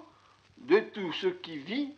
[0.67, 1.89] de tout ce qui vit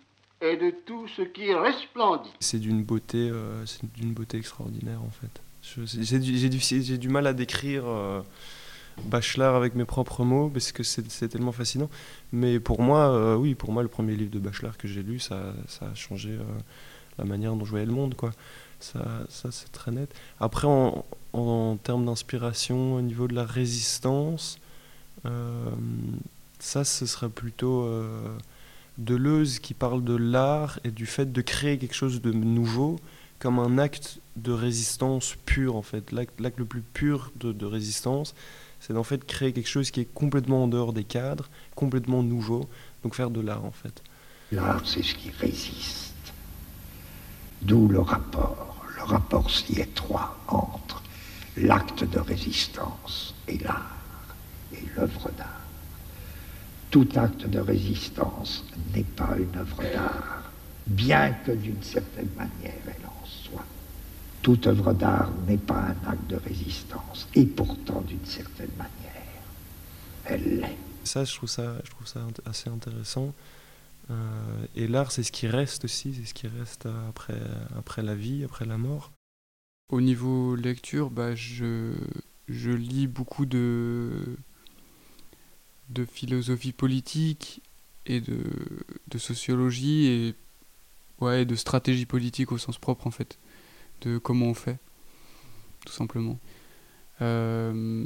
[0.41, 2.34] et de tout ce qui resplendit.
[2.39, 5.41] C'est d'une beauté, euh, c'est d'une beauté extraordinaire en fait.
[5.62, 8.22] J'ai du mal à décrire euh,
[9.03, 11.89] Bachelard avec mes propres mots parce que c'est tellement fascinant.
[12.31, 15.19] Mais pour moi, euh, oui, pour moi, le premier livre de Bachelard que j'ai lu,
[15.19, 16.43] ça, a changé euh,
[17.17, 18.31] la manière dont je voyais le monde, quoi.
[18.79, 20.13] Ça, c'est très net.
[20.39, 24.60] Après, en, termes d'inspiration au niveau de la résistance,
[25.25, 25.69] euh,
[26.60, 27.89] ça, ce serait plutôt
[28.97, 32.97] Deleuze qui parle de l'art et du fait de créer quelque chose de nouveau
[33.39, 36.12] comme un acte de résistance pure, en fait.
[36.12, 38.36] L'acte le plus pur de résistance,
[38.86, 42.69] c'est d'en fait créer quelque chose qui est complètement en dehors des cadres, complètement nouveau,
[43.04, 44.04] donc faire de l'art, en fait.
[44.52, 46.13] L'art, c'est ce qui résiste.
[47.63, 51.02] D'où le rapport, le rapport si étroit entre
[51.58, 53.98] l'acte de résistance et l'art,
[54.71, 55.62] et l'œuvre d'art.
[56.91, 60.52] Tout acte de résistance n'est pas une œuvre d'art,
[60.86, 62.94] bien que d'une certaine manière.
[64.45, 69.23] Toute œuvre d'art n'est pas un acte de résistance, et pourtant d'une certaine manière,
[70.25, 70.77] elle l'est.
[71.03, 73.34] Ça, je trouve ça, je trouve ça int- assez intéressant.
[74.12, 77.41] Euh, et l'art, c'est ce qui reste aussi, c'est ce qui reste après,
[77.75, 79.12] après la vie, après la mort.
[79.91, 81.93] Au niveau lecture, bah, je,
[82.47, 84.12] je lis beaucoup de,
[85.89, 87.63] de philosophie politique
[88.05, 88.43] et de,
[89.08, 90.36] de sociologie et
[91.19, 93.39] ouais, et de stratégie politique au sens propre en fait,
[94.01, 94.77] de comment on fait,
[95.86, 96.39] tout simplement.
[97.21, 98.05] Euh,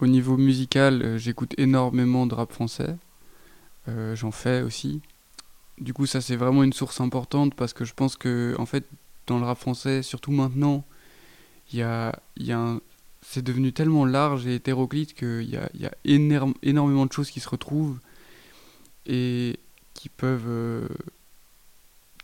[0.00, 2.96] au niveau musical, euh, j'écoute énormément de rap français,
[3.86, 5.02] Euh, j'en fais aussi.
[5.78, 8.88] Du coup, ça c'est vraiment une source importante parce que je pense que en fait,
[9.26, 10.84] dans le rap français, surtout maintenant,
[11.72, 11.82] y
[13.20, 17.98] c'est devenu tellement large et hétéroclite qu'il y a, énormément de choses qui se retrouvent
[19.06, 19.58] et
[19.94, 20.88] qui peuvent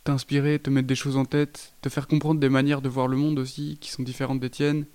[0.03, 3.17] t'inspirer, te mettre des choses en tête, te faire comprendre des manières de voir le
[3.17, 4.85] monde aussi qui sont différentes des tiennes,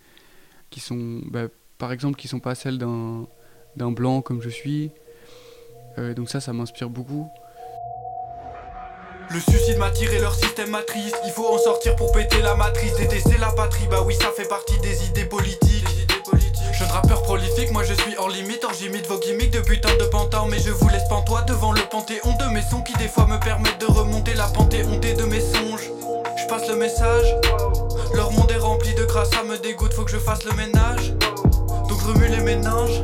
[0.70, 1.46] qui sont, bah,
[1.78, 4.90] par exemple, qui sont pas celles d'un blanc comme je suis.
[5.98, 7.28] Euh, donc ça, ça m'inspire beaucoup.
[9.30, 11.12] Le suicide m'a tiré leur système matrice.
[11.24, 12.94] Il faut en sortir pour péter la matrice.
[12.96, 15.85] Détester la patrie, bah oui, ça fait partie des idées politiques.
[16.78, 18.62] Jeune rappeur prolifique, moi je suis hors limite.
[18.64, 20.44] Or j'imite vos gimmicks de putain de pantin.
[20.50, 23.38] Mais je vous laisse pantois devant le panthéon de mes sons qui des fois me
[23.38, 25.90] permettent de remonter la pente hontée de mes songes.
[26.36, 27.26] Je passe le message.
[28.14, 31.14] Leur monde est rempli de crasse, ça me dégoûte, faut que je fasse le ménage.
[31.88, 33.02] Donc je remue les méninges.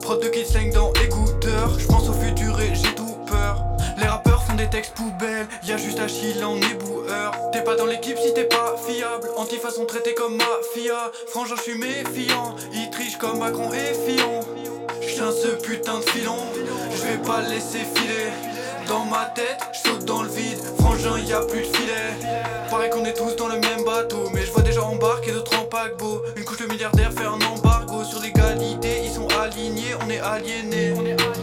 [0.00, 1.78] Prod de kids slang dans écouteurs.
[1.78, 3.62] Je pense au futur et j'ai tout peur.
[3.98, 4.31] Les rappeurs
[4.62, 5.48] des textes poubelles.
[5.64, 7.32] Y'a juste Achille en éboueur.
[7.52, 9.28] T'es pas dans l'équipe si t'es pas fiable.
[9.36, 11.10] Antifa sont traités comme mafia.
[11.28, 12.54] Frangin, je suis méfiant.
[12.72, 14.40] Ils trichent comme Macron et Fillon.
[15.00, 16.38] J'tiens ce putain de filon.
[16.94, 18.30] Je vais pas laisser filer.
[18.88, 20.60] Dans ma tête, je saute dans le vide.
[20.78, 22.14] Frangin, y a plus de filet.
[22.70, 24.30] Paraît qu'on est tous dans le même bateau.
[24.32, 26.22] Mais je vois des gens embarqués, d'autres en paquebot.
[26.36, 29.02] Une couche de milliardaires fait un embargo sur l'égalité.
[29.04, 30.92] Ils sont alignés, on est aliénés.
[30.94, 31.41] Pourtant, c'est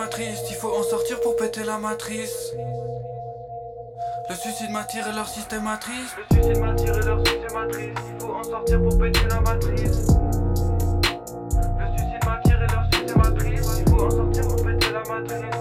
[0.00, 0.46] attriste.
[0.50, 2.52] Il faut en sortir pour péter la matrice.
[4.28, 6.16] Le suicide m'attire et leur système attriste.
[6.30, 7.98] Le suicide m'attire et leur système attriste.
[8.14, 10.08] Il faut en sortir pour péter la matrice.
[11.78, 13.70] Le suicide m'attire et leur système attriste.
[13.78, 15.56] Il faut en sortir pour péter la matrice.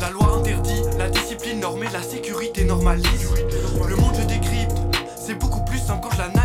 [0.00, 3.30] La loi interdit, la discipline normée, la sécurité normalise.
[3.86, 4.76] Le monde je décrypte,
[5.16, 6.43] c'est beaucoup plus simple quand je l'analyse.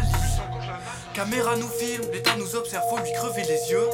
[1.20, 3.90] Caméra nous filme, l'État nous observe, faut lui crever les yeux.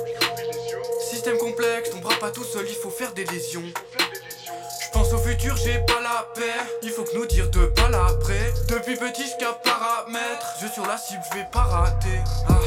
[1.09, 3.63] Système complexe, on bras pas tout seul, il faut faire des lésions.
[3.65, 6.61] Je pense au futur, j'ai pas la paix.
[6.83, 8.53] Il faut que nous dire de pas l'après.
[8.69, 10.45] Depuis petit, jusqu'à paramètre.
[10.61, 12.19] Yeux sur la cible, je vais pas rater.
[12.47, 12.59] Ah,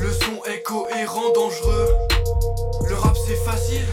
[0.00, 1.94] le son est cohérent, dangereux.
[2.88, 3.86] Le rap c'est facile.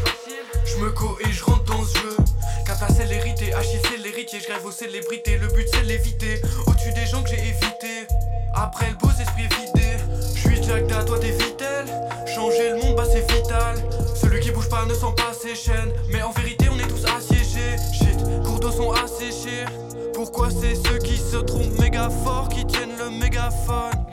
[0.65, 2.17] Je me co et je rentre dans ce jeu.
[2.65, 4.39] Kata célérité, Achille c'est l'héritier.
[4.39, 5.37] Je rêve aux célébrités.
[5.37, 6.41] Le but c'est l'éviter.
[6.65, 8.07] Au-dessus des gens que j'ai évités.
[8.55, 9.78] Après le beau esprit est
[10.69, 11.39] Jack, à toi vitesse.
[11.41, 11.85] essentiel.
[12.27, 13.75] Changer le monde, bah c'est vital.
[14.13, 15.91] Celui qui bouge pas ne sent pas ses chaînes.
[16.11, 17.75] Mais en vérité, on est tous assiégés.
[17.91, 19.65] Shit, cours d'eau sont asséchés.
[20.13, 21.79] Pourquoi c'est ceux qui se trompent?
[21.79, 24.05] Méga fort qui tiennent le mégaphone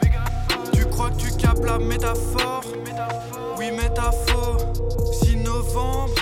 [0.72, 2.64] Tu crois que tu capes la métaphore?
[3.58, 4.56] Oui, métaphore.
[5.12, 6.14] 6 novembre,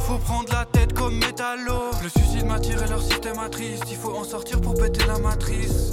[0.00, 1.92] faut prendre la tête comme métallo.
[2.02, 3.84] Le suicide m'a tiré leur système triste.
[3.90, 5.92] Il faut en sortir pour péter la matrice.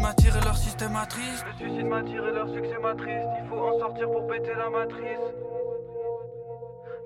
[0.00, 1.44] Le suicide m'a tiré leur système matrice.
[1.46, 3.26] Le suicide m'a tiré leur succès matrice.
[3.42, 5.04] Il faut en sortir pour péter la matrice.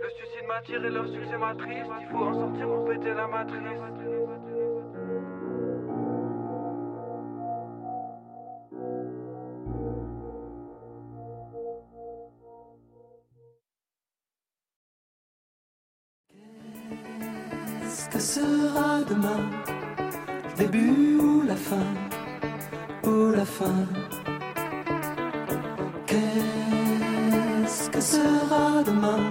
[0.01, 1.87] Le suicide m'a tiré leur succès matrice.
[2.01, 3.61] Il faut en sortir pour péter la matrice.
[17.83, 19.51] Qu'est-ce que sera demain
[20.47, 22.14] Le début ou la fin?
[23.07, 23.87] Ou la fin
[26.07, 29.31] Qu'est-ce que sera demain?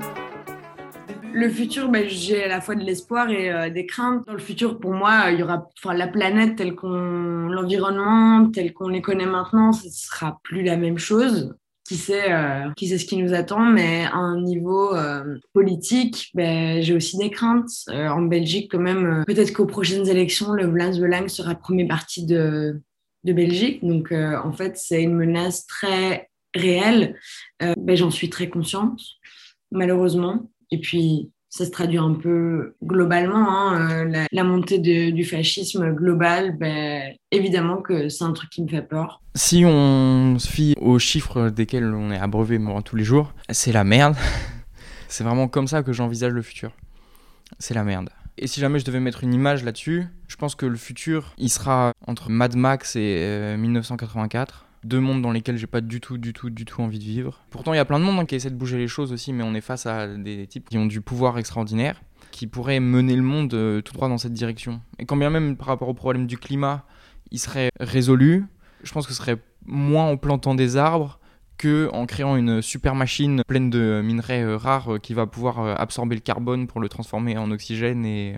[1.34, 4.28] Le futur, ben, j'ai à la fois de l'espoir et euh, des craintes.
[4.28, 8.74] Dans le futur, pour moi, il y aura enfin, la planète telle qu'on, l'environnement tel
[8.74, 11.55] qu'on les connaît maintenant, ce sera plus la même chose.
[11.86, 16.30] Qui sait, euh, qui sait ce qui nous attend, mais à un niveau euh, politique,
[16.34, 17.71] ben, j'ai aussi des craintes.
[17.89, 22.80] En Belgique, quand même, peut-être qu'aux prochaines élections, le Vlaams Belang sera premier parti de,
[23.24, 23.84] de Belgique.
[23.84, 27.15] Donc, euh, en fait, c'est une menace très réelle.
[27.61, 28.99] Euh, ben, J'en suis très consciente,
[29.71, 30.49] malheureusement.
[30.71, 33.47] Et puis, ça se traduit un peu globalement.
[33.47, 38.67] hein, euh, la, montée du fascisme global, ben, évidemment que c'est un truc qui me
[38.67, 39.21] fait peur.
[39.36, 43.84] Si on se fie aux chiffres desquels on est abreuvé tous les jours, c'est la
[43.84, 44.15] merde.
[45.07, 46.71] c'est vraiment comme ça que j'envisage le futur.
[47.59, 48.09] C'est la merde.
[48.38, 51.49] Et si jamais je devais mettre une image là-dessus, je pense que le futur, il
[51.49, 54.65] sera entre Mad Max et euh, 1984.
[54.84, 57.41] Deux mondes dans lesquels j'ai pas du tout, du tout, du tout envie de vivre.
[57.51, 59.31] Pourtant, il y a plein de mondes hein, qui essaient de bouger les choses aussi,
[59.34, 63.15] mais on est face à des types qui ont du pouvoir extraordinaire, qui pourraient mener
[63.15, 64.81] le monde euh, tout droit dans cette direction.
[64.99, 66.86] Et quand bien même par rapport au problème du climat,
[67.31, 68.45] il serait résolu,
[68.84, 71.19] je pense que ce serait moins en plantant des arbres
[71.58, 75.60] que en créant une super machine pleine de minerais euh, rares euh, qui va pouvoir
[75.60, 78.36] euh, absorber le carbone pour le transformer en oxygène et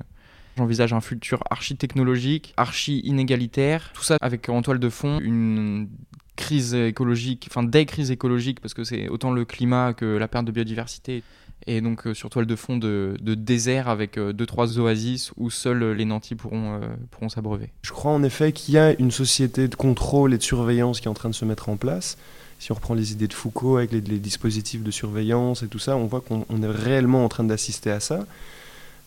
[0.58, 5.90] j'envisage un futur archi-technologique, archi-inégalitaire, tout ça avec en toile de fond une
[6.36, 10.46] crise écologique, enfin des crises écologiques parce que c'est autant le climat que la perte
[10.46, 11.24] de biodiversité
[11.68, 15.94] et donc sur toile de fond de, désert avec euh, deux trois oasis où seuls
[15.94, 17.72] les nantis pourront, pourront s'abreuver.
[17.82, 21.08] Je crois en effet qu'il y a une société de contrôle et de surveillance qui
[21.08, 22.18] est en train de se mettre en place.
[22.60, 25.98] Si on reprend les idées de Foucault avec les, dispositifs de surveillance et tout ça,
[25.98, 28.26] on voit qu'on on est réellement en train d'assister à ça.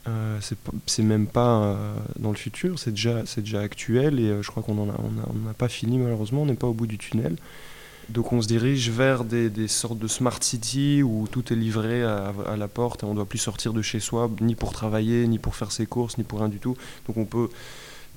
[0.06, 0.38] Euh,
[0.86, 3.22] c'est même pas euh, dans le futur, c'est déjà,
[3.60, 6.68] actuel et euh, je crois qu'on en a- n'a pas fini malheureusement, on n'est pas
[6.68, 7.36] au bout du tunnel.
[8.08, 12.02] Donc on se dirige vers des, des sortes de smart city où tout est livré
[12.04, 14.72] à, à la porte et on ne doit plus sortir de chez soi, ni pour
[14.72, 16.74] travailler, ni pour faire ses courses, ni pour rien du tout.
[17.06, 17.50] Donc on peut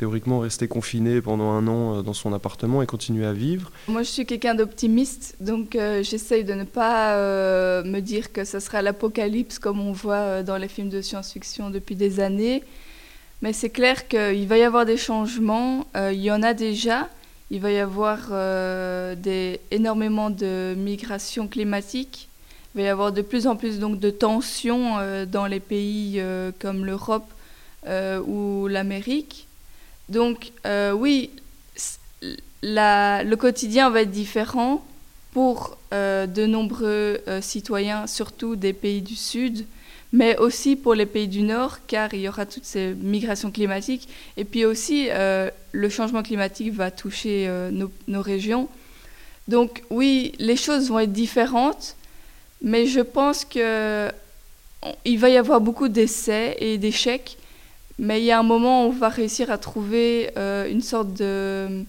[0.01, 3.71] théoriquement rester confiné pendant un an euh, dans son appartement et continuer à vivre.
[3.87, 8.43] Moi, je suis quelqu'un d'optimiste, donc euh, j'essaye de ne pas euh, me dire que
[8.43, 12.63] ce sera l'apocalypse comme on voit dans les films de science-fiction depuis des années.
[13.43, 15.85] Mais c'est clair qu'il va y avoir des changements.
[15.95, 17.07] il y en a déjà.
[17.51, 18.29] Il va y avoir
[19.17, 22.27] des, énormément de migrations climatiques.
[22.73, 24.97] Il va y avoir de plus en plus donc, de tensions
[25.31, 26.21] dans les pays
[26.59, 27.29] comme l'Europe
[28.27, 29.47] ou l'Amérique.
[30.11, 31.29] Donc euh, oui,
[32.61, 34.85] le quotidien va être différent
[35.31, 39.65] pour euh, de nombreux euh, citoyens, surtout des pays du Sud,
[40.11, 44.09] mais aussi pour les pays du Nord, car il y aura toutes ces migrations climatiques.
[44.35, 45.07] Et puis aussi,
[45.71, 48.67] le changement climatique va toucher nos, nos régions.
[49.47, 51.95] Donc oui, les choses vont être différentes,
[52.61, 54.11] mais je pense que
[55.05, 57.37] il va y avoir beaucoup d'essais et d'échecs,
[58.01, 61.13] mais il y a un moment où on va réussir à trouver euh, une sorte
[61.13, 61.83] de,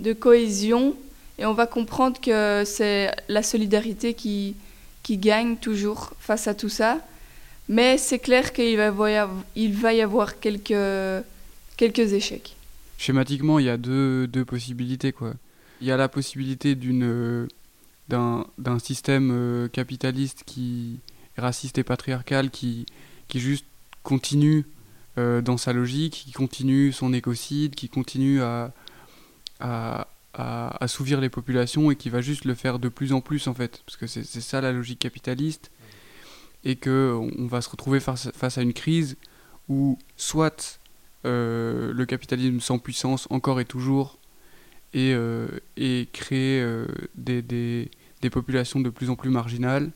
[0.00, 0.96] de cohésion
[1.38, 4.56] et on va comprendre que c'est la solidarité qui,
[5.02, 6.98] qui gagne toujours face à tout ça.
[7.68, 11.24] Mais c'est clair qu'il va, il va y avoir quelques,
[11.76, 12.56] quelques échecs.
[12.96, 15.12] Schématiquement, il y a deux, deux possibilités.
[15.12, 15.34] Quoi.
[15.82, 17.48] Il y a la possibilité d'une,
[18.08, 21.00] d'un, d'un système euh, capitaliste qui
[21.36, 22.86] raciste et patriarcal qui,
[23.28, 23.66] qui juste
[24.02, 24.64] continue
[25.18, 28.72] euh, dans sa logique, qui continue son écocide, qui continue à,
[29.60, 33.46] à, à assouvir les populations et qui va juste le faire de plus en plus
[33.46, 33.82] en fait.
[33.86, 35.70] Parce que c'est, ça la logique capitaliste.
[36.62, 39.16] Et qu'on on va se retrouver face, face à une crise
[39.68, 40.78] où soit
[41.24, 44.18] euh, le capitalisme sans puissance encore et toujours
[44.92, 47.90] et, euh, et créer euh, des, des,
[48.20, 49.90] des populations de plus en plus marginales,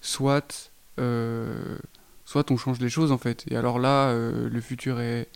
[0.00, 0.70] soit,
[2.24, 3.44] soit on change les choses en fait.
[3.50, 5.28] Et alors là, euh, le futur est,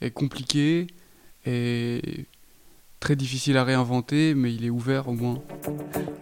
[0.00, 0.86] est compliqué
[1.46, 2.26] et
[3.00, 5.42] très difficile à réinventer, mais il est ouvert au moins.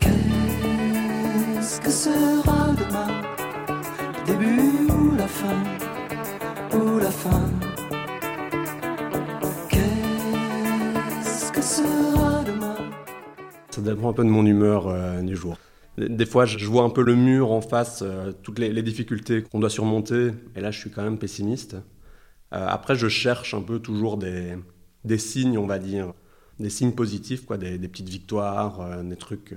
[0.00, 3.20] Qu'est-ce que sera demain?
[4.18, 5.62] Le début ou la fin?
[6.76, 7.50] Ou la fin?
[9.68, 12.76] Qu'est-ce que sera demain?
[13.70, 15.56] Ça dépend un peu de mon humeur euh, du jour.
[15.98, 19.58] Des fois, je vois un peu le mur en face, euh, toutes les, difficultés qu'on
[19.58, 21.74] doit surmonter, et là, je suis quand même pessimiste.
[21.74, 24.58] Euh, après, je cherche un peu toujours des,
[25.18, 26.12] signes, on va dire,
[26.60, 29.56] des signes positifs, quoi, des, petites victoires, euh, des trucs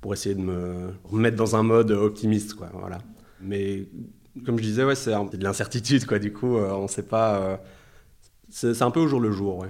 [0.00, 2.98] pour essayer de me remettre dans un mode optimiste, quoi, voilà.
[3.40, 3.86] Mais
[4.44, 6.04] comme je disais, ouais, c'est de l'incertitude.
[6.20, 7.60] Du coup, on ne sait pas.
[8.50, 9.68] c'est un peu au jour le jour, ouais.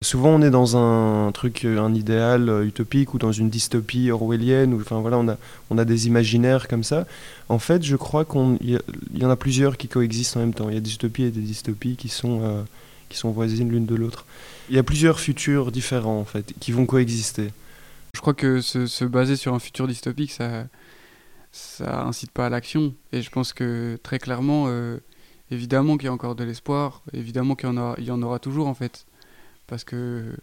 [0.00, 4.12] Souvent, on est dans un truc, euh, un idéal euh, utopique ou dans une dystopie
[4.12, 4.72] orwellienne.
[4.72, 7.04] Ou, enfin voilà, on a, des imaginaires comme ça.
[7.48, 8.80] En fait, je crois qu'il
[9.14, 10.68] y, en a plusieurs qui coexistent en même temps.
[10.68, 12.62] Il y a des utopies et des dystopies qui sont, euh,
[13.08, 14.24] qui sont voisines l'une de l'autre.
[14.70, 17.50] Il y a plusieurs futurs différents en fait qui vont coexister.
[18.14, 20.68] Je crois que se, se baser sur un futur dystopique, ça,
[21.80, 22.94] incite pas à l'action.
[23.12, 24.68] Et je pense que très clairement,
[25.50, 28.22] évidemment qu'il y a encore de l'espoir, évidemment qu'il y, en aura- il y en
[28.22, 29.04] aura toujours en fait.
[29.68, 30.34] Parce que,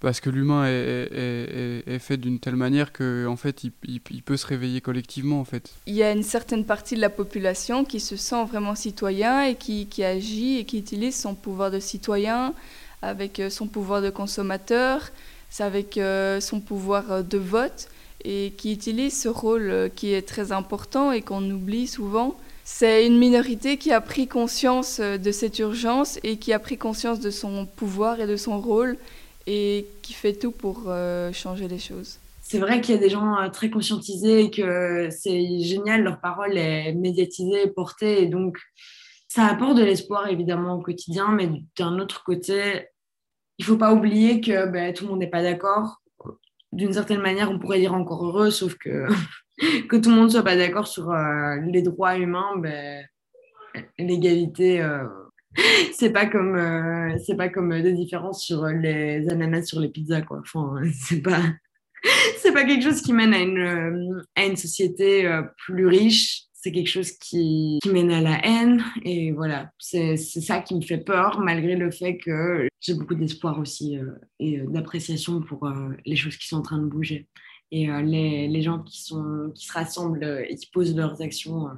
[0.00, 4.36] parce que l'humain est, est- fait d'une telle manière que en fait, il, il- peut
[4.36, 5.70] se réveiller collectivement en fait.
[5.86, 9.56] Il y a une certaine partie de la population qui se sent vraiment citoyen et
[9.56, 12.54] qui, qui agit et qui utilise son pouvoir de citoyen
[13.02, 15.10] avec euh, son pouvoir de consommateur,
[15.58, 17.88] avec euh, son pouvoir euh, de vote
[18.24, 22.36] et qui utilise ce rôle qui est très important et qu'on oublie souvent.
[22.70, 26.76] C'est une minorité qui a pris conscience euh, de cette urgence et qui a pris
[26.76, 28.98] conscience de son pouvoir et de son rôle
[29.46, 32.18] et qui fait tout pour euh, changer les choses.
[32.42, 36.20] C'est vrai qu'il y a des gens euh, très conscientisés et que c'est génial, leur
[36.20, 38.58] parole est médiatisée, portée, et donc
[39.28, 42.86] ça apporte de l'espoir évidemment au quotidien, mais d'un autre côté,
[43.56, 46.02] il faut pas oublier que ben, tout le monde n'est pas d'accord.
[46.72, 49.06] D'une certaine manière, on pourrait dire encore heureux, sauf que
[49.88, 53.04] que tout le monde soit pas d'accord sur euh, les droits humains, ben,
[53.98, 55.04] l'égalité, euh,
[55.92, 60.22] c'est pas comme euh, c'est pas comme des différences sur les ananas sur les pizzas
[60.22, 60.40] quoi.
[60.40, 61.42] Enfin, c'est pas
[62.38, 65.28] c'est pas quelque chose qui mène à une, euh, à une société
[65.66, 66.42] plus riche.
[66.60, 68.82] C'est quelque chose qui, qui mène à la haine.
[69.04, 73.60] Et voilà, c'est ça qui me fait peur, malgré le fait que j'ai beaucoup d'espoir
[73.60, 73.96] aussi
[74.40, 75.70] et d'appréciation pour
[76.04, 77.28] les choses qui sont en train de bouger.
[77.70, 81.20] Et euh, les, les gens qui, sont, qui se rassemblent euh, et qui posent leurs
[81.20, 81.68] actions.
[81.68, 81.72] euh,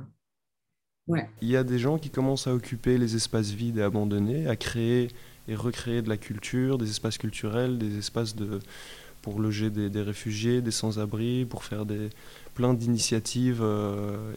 [1.09, 1.28] ouais.
[1.43, 4.57] Il y a des gens qui commencent à occuper les espaces vides et abandonnés, à
[4.57, 5.09] créer
[5.49, 8.61] et recréer de la culture, des espaces culturels, des espaces de,
[9.20, 12.11] pour loger des, des réfugiés, des sans-abri, pour faire des,
[12.55, 13.64] plein d'initiatives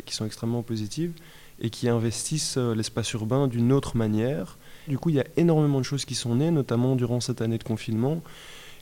[0.05, 1.13] qui sont extrêmement positives
[1.59, 4.57] et qui investissent l'espace urbain d'une autre manière.
[4.87, 7.57] Du coup, il y a énormément de choses qui sont nées, notamment durant cette année
[7.57, 8.21] de confinement,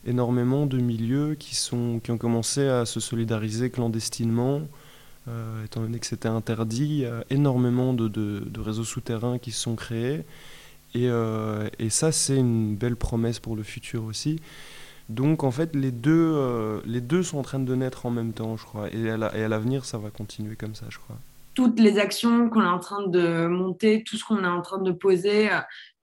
[0.05, 4.61] énormément de milieux qui, sont, qui ont commencé à se solidariser clandestinement,
[5.27, 10.25] euh, étant donné que c'était interdit, énormément de, de- réseaux souterrains qui se sont créés.
[10.93, 14.39] Et, euh, et ça, c'est une belle promesse pour le futur aussi.
[15.09, 18.33] Donc, en fait, les deux, euh, les deux sont en train de naître en même
[18.33, 18.89] temps, je crois.
[18.93, 19.17] Et à
[19.49, 21.19] l'avenir, ça va continuer comme ça, je crois.
[21.53, 24.81] toutes les actions qu'on est en train de monter, tout ce qu'on est en train
[24.81, 25.49] de poser,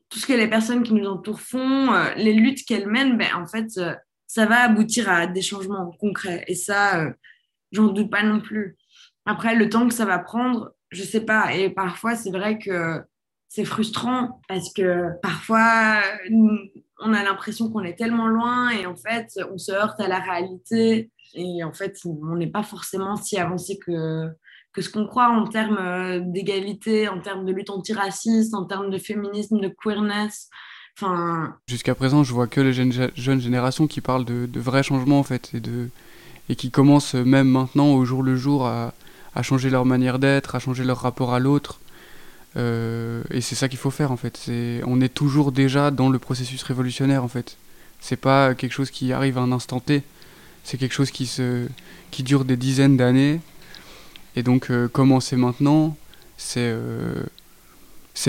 [0.08, 3.28] tout ce que les personnes qui nous entourent font, euh, les luttes qu'elles mènent, ben,
[3.34, 3.94] en fait, euh,
[4.26, 6.44] ça va aboutir à des changements concrets.
[6.46, 7.12] Et ça, euh,
[7.72, 8.76] j'en doute pas non plus.
[9.26, 11.54] Après, le temps que ça va prendre, je sais pas.
[11.54, 13.02] Et parfois, c'est vrai que
[13.48, 16.00] c'est frustrant parce que parfois,
[17.00, 20.18] on a l'impression qu'on est tellement loin et en fait, on se heurte à la
[20.18, 21.10] réalité.
[21.34, 24.30] Et en fait, on n'est pas forcément si avancé que,
[24.78, 28.90] que ce qu'on croit en termes euh, d'égalité, en termes de lutte antiraciste, en termes
[28.90, 30.48] de féminisme, de queerness.
[30.96, 35.24] Enfin, Jusqu'à présent, je vois que les jeunes, générations qui parlent de, vrais changements en
[35.24, 35.52] fait
[36.48, 38.92] et, qui commencent même maintenant au jour le jour à,
[39.42, 41.80] changer leur manière d'être, à changer leur rapport à l'autre.
[42.56, 44.48] Euh, et c'est ça qu'il faut faire en fait.
[44.86, 47.56] On est toujours déjà dans le processus révolutionnaire en fait.
[48.00, 50.02] C'est pas quelque chose qui arrive à un instant T.
[50.62, 51.66] C'est quelque chose qui, se,
[52.12, 53.40] qui dure des dizaines d'années.
[54.38, 55.96] Et donc euh, commencer maintenant,
[56.36, 57.24] c'est, euh,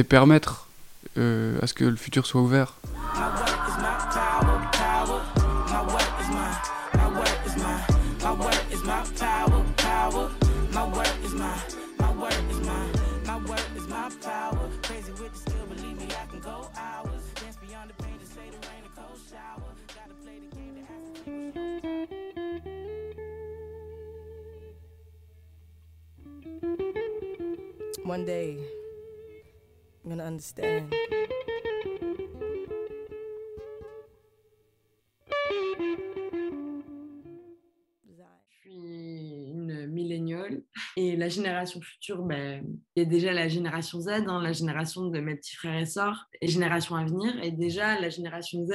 [0.09, 0.67] permettre
[1.19, 2.77] euh, à ce que le futur soit ouvert.
[28.09, 28.57] One day,
[30.03, 30.31] I'm gonna
[40.97, 45.05] et la génération future, ben, il y a déjà la génération Z, hein, la génération
[45.05, 47.41] de mes petits frères et sœurs, et génération à venir.
[47.43, 48.73] Et déjà, la génération Z,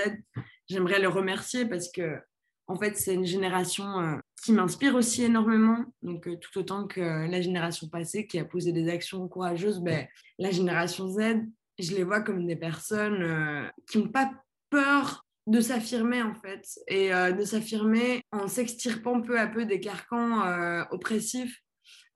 [0.69, 2.19] j'aimerais le remercier parce que,
[2.67, 5.85] en fait, c'est une génération euh, qui m'inspire aussi énormément.
[6.03, 10.07] Donc, euh, tout autant que la génération passée qui a posé des actions courageuses, ben,
[10.39, 11.43] la génération Z,
[11.79, 14.31] je les vois comme des personnes euh, qui n'ont pas
[14.71, 19.81] peur de s'affirmer en fait et euh, de s'affirmer en s'extirpant peu à peu des
[19.81, 21.61] carcans euh, oppressifs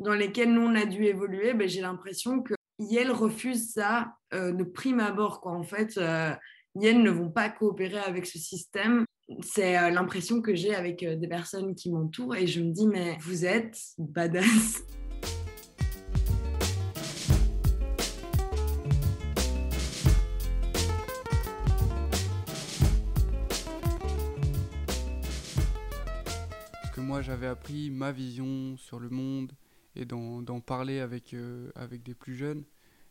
[0.00, 1.54] dans lesquels nous on a dû évoluer.
[1.54, 5.52] Ben, j'ai l'impression que Yale refuse ça euh, de prime abord quoi.
[5.52, 6.34] En fait euh,
[6.76, 9.04] Yale ne vont pas coopérer avec ce système
[9.40, 12.86] c'est euh, l'impression que j'ai avec euh, des personnes qui m'entourent et je me dis
[12.86, 14.82] mais vous êtes badass
[26.94, 29.52] que moi j'avais appris ma vision sur le monde
[29.94, 32.62] et d'en parler avec, euh, avec des plus jeunes.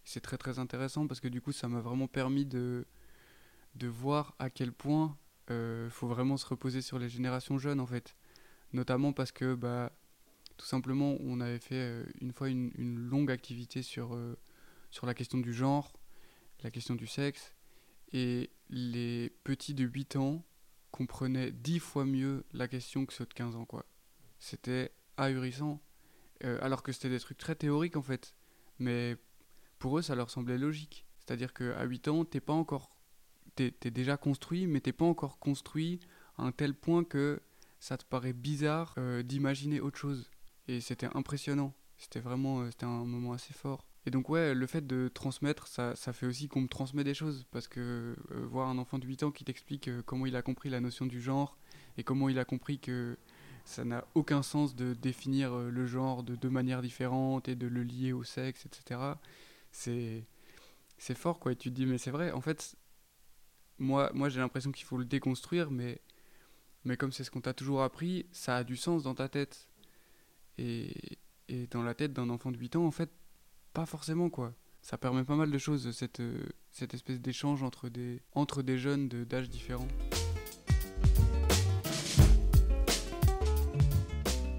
[0.05, 2.85] C'est très très intéressant parce que du coup ça m'a vraiment permis de,
[3.75, 5.17] de voir à quel point
[5.49, 8.15] il faut vraiment se reposer sur les générations jeunes en fait.
[8.73, 9.91] Notamment parce que bah,
[10.57, 14.37] tout simplement on avait fait euh, une fois une, une longue activité sur, euh,
[14.91, 15.93] sur la question du genre,
[16.63, 17.53] la question du sexe,
[18.11, 20.43] et les petits de 8 ans
[20.91, 23.85] comprenaient 10 fois mieux la question que ceux de 15 ans quoi.
[24.39, 25.81] C'était ahurissant.
[26.43, 28.35] Euh, alors que c'était des trucs très théoriques en fait.
[28.79, 29.17] Mais
[29.79, 31.05] pour eux, ça leur semblait logique.
[31.19, 32.95] C'est-à-dire qu'à 8 ans, t'es pas encore.
[33.57, 35.99] T'es, t'es déjà construit, mais t'es pas encore construit
[36.37, 37.41] à un tel point que
[37.79, 40.29] ça te paraît bizarre euh, d'imaginer autre chose.
[40.67, 41.73] Et c'était impressionnant.
[41.97, 43.87] C'était vraiment euh, un moment assez fort.
[44.05, 47.15] Et donc, ouais, le fait de transmettre, ça, ça fait aussi qu'on me transmet des
[47.15, 47.47] choses.
[47.51, 50.69] Parce que euh, voir un enfant de 8 ans qui t'explique comment il a compris
[50.69, 51.57] la notion du genre
[51.97, 53.17] et comment il a compris que
[53.65, 57.83] ça n'a aucun sens de définir le genre de deux manières différentes et de le
[57.83, 59.15] lier au sexe, etc.
[59.71, 61.51] C'est fort quoi.
[61.51, 62.31] Et tu te dis mais c'est vrai.
[62.31, 62.77] En fait,
[63.79, 66.01] moi moi j'ai l'impression qu'il faut le déconstruire, mais
[66.83, 69.67] mais comme c'est ce qu'on t'a toujours appris, ça a du sens dans ta tête.
[70.57, 70.93] Et
[71.49, 73.09] et dans la tête d'un enfant de 8 ans, en fait,
[73.73, 74.53] pas forcément quoi.
[74.81, 76.21] Ça permet pas mal de choses cette
[76.71, 79.87] cette espèce d'échange entre des entre des jeunes d'âges différents.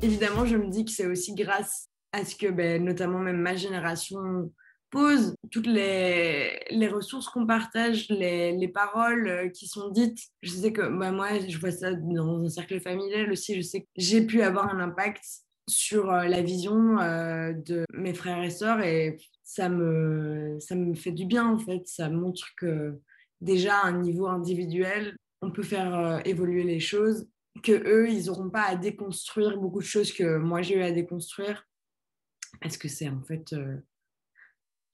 [0.02, 3.56] évidemment, je me dis que c'est aussi grâce à ce que, ben, notamment même ma
[3.56, 4.52] génération
[4.90, 10.18] pose, toutes les, ressources qu'on partage, les, les paroles euh, qui sont dites.
[10.42, 13.54] Je sais que bah, moi, je vois ça dans un cercle familial aussi.
[13.54, 15.22] Je sais que j'ai pu avoir un impact
[15.68, 20.94] sur euh, la vision euh, de mes frères et sœurs et ça me, ça me
[20.94, 21.86] fait du bien en fait.
[21.86, 22.98] Ça montre que
[23.40, 27.28] déjà à un niveau individuel, on peut faire évoluer les choses
[27.62, 30.92] que eux, ils n'auront pas à déconstruire beaucoup de choses que moi j'ai eu à
[30.92, 31.64] déconstruire
[32.60, 33.54] parce que c'est en fait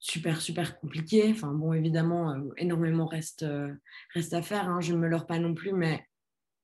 [0.05, 1.29] super super compliqué.
[1.31, 3.73] Enfin bon, évidemment, euh, énormément reste euh,
[4.13, 4.69] reste à faire.
[4.69, 6.05] Hein, je ne me leurre pas non plus, mais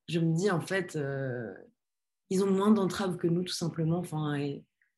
[0.08, 1.52] je me dis en fait, euh,
[2.30, 3.98] ils ont moins d'entraves que nous tout simplement.
[4.00, 4.38] Enfin,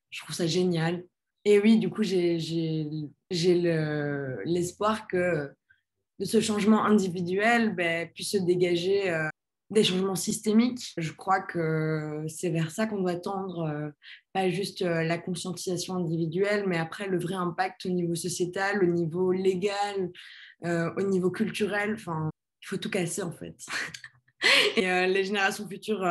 [0.09, 1.05] je trouve ça génial.
[1.45, 2.89] Et oui, du coup, j'ai j'ai
[3.31, 5.51] j'ai le- l'espoir que
[6.19, 9.09] de ce changement individuel ben, puisse se dégager
[9.74, 10.93] des changements systémiques.
[10.97, 13.89] Je crois que c'est vers ça qu'on doit tendre, euh,
[14.34, 18.88] pas juste euh, la conscientisation individuelle, mais après le vrai impact au niveau sociétal, au
[18.88, 20.11] niveau légal,
[20.65, 21.93] euh, au niveau culturel.
[21.95, 22.30] Enfin,
[22.61, 23.55] il faut tout casser en fait.
[24.76, 26.05] Et les générations futures,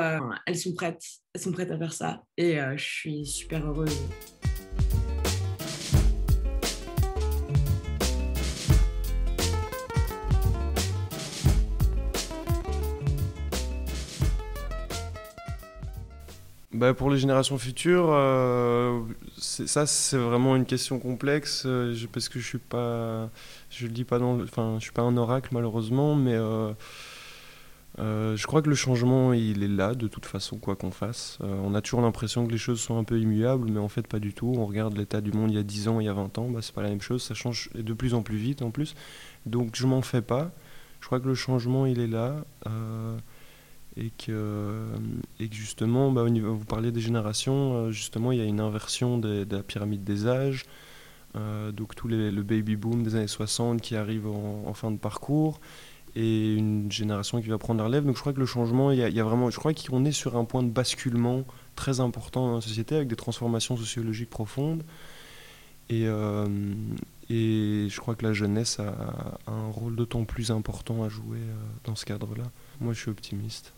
[0.47, 1.05] elles sont prêtes.
[1.35, 2.23] Elles sont prêtes à faire ça.
[2.39, 4.01] Et je suis super heureuse.
[16.73, 19.03] Bah, pour les générations futures, euh,
[19.37, 23.29] ça c'est vraiment une question complexe euh, parce que je suis pas,
[23.69, 26.73] je le dis pas dans, enfin je suis pas un oracle malheureusement, mais euh,
[27.99, 31.39] je crois que le changement il est là de toute façon quoi qu'on fasse.
[31.43, 34.19] On a toujours l'impression que les choses sont un peu immuables, mais en fait pas
[34.19, 34.51] du tout.
[34.57, 36.49] On regarde l'état du monde il y a 10 ans, il y a 20 ans,
[36.49, 38.95] bah, c'est pas la même chose, ça change de plus en plus vite en plus.
[39.45, 40.53] Donc je m'en fais pas.
[41.01, 42.37] Je crois que le changement il est là.
[43.99, 44.87] Euh, et que,
[45.41, 49.19] et que justement, bah, vous parliez des générations, euh, justement, il y a une inversion
[49.19, 50.65] de la pyramide des âges.
[51.35, 55.63] Euh, donc tout le baby boom des années 60 qui arrive en, fin de parcours
[56.15, 58.05] et une génération qui va prendre la relève.
[58.05, 60.13] Donc je crois que le changement, il y a, a vraiment, je crois qu'on est
[60.13, 64.83] sur un point de basculement très important dans la société avec des transformations sociologiques profondes.
[65.89, 66.47] Et, euh,
[67.31, 71.55] et je crois que la jeunesse a un rôle d'autant plus important à jouer euh,
[71.85, 72.45] dans ce cadre-là.
[72.81, 73.73] Moi, je suis optimiste.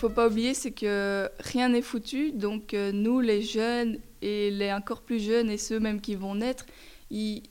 [0.00, 2.32] Faut pas oublier, c'est que rien n'est foutu.
[2.32, 6.34] Donc euh, nous, les jeunes et les encore plus jeunes et ceux même qui vont
[6.34, 6.64] naître,
[7.10, 7.42] ils-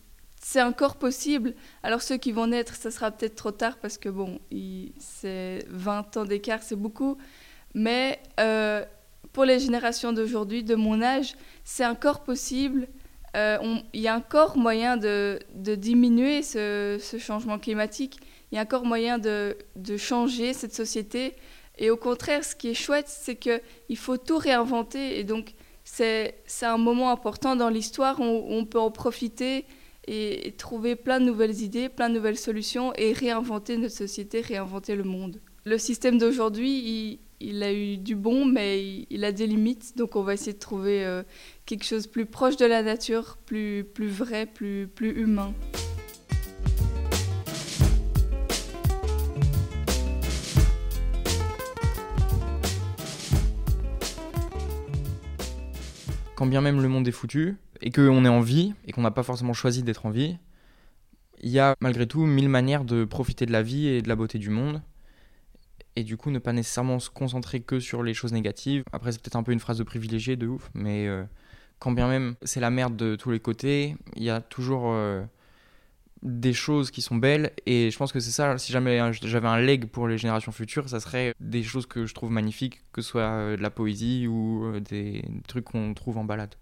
[0.42, 1.54] c'est encore possible.
[1.84, 5.64] Alors ceux qui vont naître, ça sera peut-être trop tard parce que bon, ils- c'est
[5.70, 7.18] 20 ans d'écart, c'est beaucoup.
[7.76, 8.84] Mais euh,
[9.32, 12.88] pour les générations d'aujourd'hui, de mon âge, c'est encore possible.
[13.38, 13.58] Euh,
[13.94, 18.18] Il y a encore moyen de, diminuer ce, changement climatique.
[18.52, 19.56] Il y a encore moyen de
[19.98, 21.36] changer cette société.
[21.80, 25.18] Et au contraire, ce qui est chouette, c'est qu'il faut tout réinventer.
[25.18, 25.54] Et donc,
[25.86, 29.66] c'est un moment important dans l'histoire où on peut en profiter
[30.06, 34.96] et, trouver plein de nouvelles idées, plein de nouvelles solutions et réinventer notre société, réinventer
[34.96, 35.40] le monde.
[35.64, 39.96] Le système d'aujourd'hui, il, a eu du bon, mais il, a des limites.
[39.96, 41.24] Donc, on va essayer de trouver euh,
[41.66, 45.54] quelque chose plus proche de la nature, plus, plus vrai, plus, plus humain.
[56.40, 59.12] Quand bien même le monde est foutu et qu'on est en vie et qu'on n'a
[59.12, 60.38] pas forcément choisi d'être en vie,
[61.42, 64.16] il y a malgré tout mille manières de profiter de la vie et de la
[64.16, 64.82] beauté du monde.
[65.98, 68.86] Et du coup, ne pas nécessairement se concentrer que sur les choses négatives.
[68.94, 71.26] Après, c'est peut-être un peu une phrase de privilégié de ouf, mais euh,
[71.78, 75.22] quand bien même c'est la merde de tous les côtés, il y a toujours euh,
[76.22, 77.52] des choses qui sont belles.
[77.66, 80.90] Et je pense que c'est ça, si jamais j'avais un leg pour les générations futures,
[80.90, 84.28] ça serait des choses que je trouve magnifiques, que ce soit euh, de la poésie
[84.28, 86.56] ou euh, des trucs qu'on trouve en balade.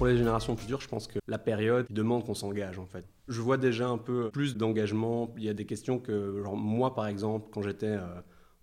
[0.00, 3.04] Pour les générations futures, je pense que la période demande qu'on s'engage en fait.
[3.28, 5.30] Je vois déjà un peu plus d'engagement.
[5.36, 8.06] Il y a des questions que, genre, moi par exemple, quand j'étais euh,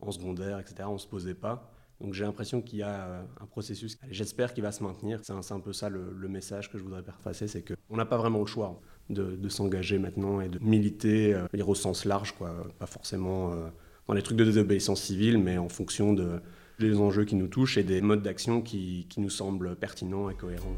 [0.01, 1.71] en secondaire, etc., on se posait pas.
[2.01, 3.99] Donc j'ai l'impression qu'il y a euh, un processus.
[4.09, 5.19] J'espère qu'il va se maintenir.
[5.21, 8.17] C'est un, peu ça le, message que je voudrais faire passer, c'est qu'on n'a pas
[8.17, 8.81] vraiment le choix
[9.11, 12.67] de, de s'engager maintenant et de militer, euh, dire au sens large, quoi.
[12.79, 13.67] Pas forcément euh,
[14.07, 16.41] dans les trucs de désobéissance civile, mais en fonction de,
[16.79, 20.77] des enjeux qui nous touchent et des modes d'action qui nous semblent pertinents et cohérents.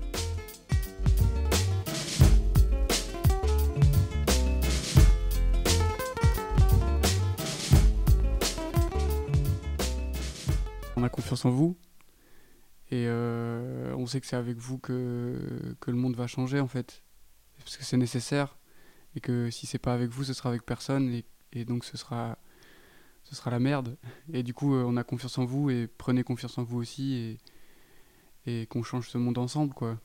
[10.99, 11.77] On a confiance en vous
[12.91, 16.67] et euh, on sait que c'est avec vous que, que le monde va changer en
[16.67, 17.03] fait.
[17.59, 18.57] Parce que c'est nécessaire
[19.15, 21.23] et que si c'est pas avec vous, ce sera avec personne et,
[21.53, 22.37] et donc ce sera,
[23.23, 23.95] ce sera la merde.
[24.33, 27.13] Et du coup, euh, on a confiance en vous et prenez confiance en vous aussi
[28.45, 29.97] et, et qu'on change ce monde ensemble quoi.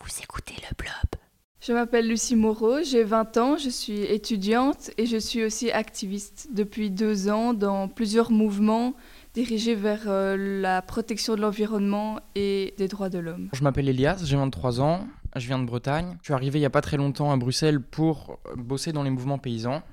[0.00, 1.20] Vous écoutez le blob.
[1.60, 6.48] Je m'appelle Lucie Moreau, j'ai 20 ans, je suis étudiante et je suis aussi activiste
[6.52, 8.94] depuis deux ans dans plusieurs mouvements
[9.38, 13.50] dirigés vers euh, la protection de l'environnement et des droits de l'homme.
[13.52, 16.16] Je m'appelle Elias, j'ai 23 ans, je viens de Bretagne.
[16.22, 19.10] Je suis arrivé il n'y a pas très longtemps à Bruxelles pour bosser dans les
[19.10, 19.84] mouvements paysans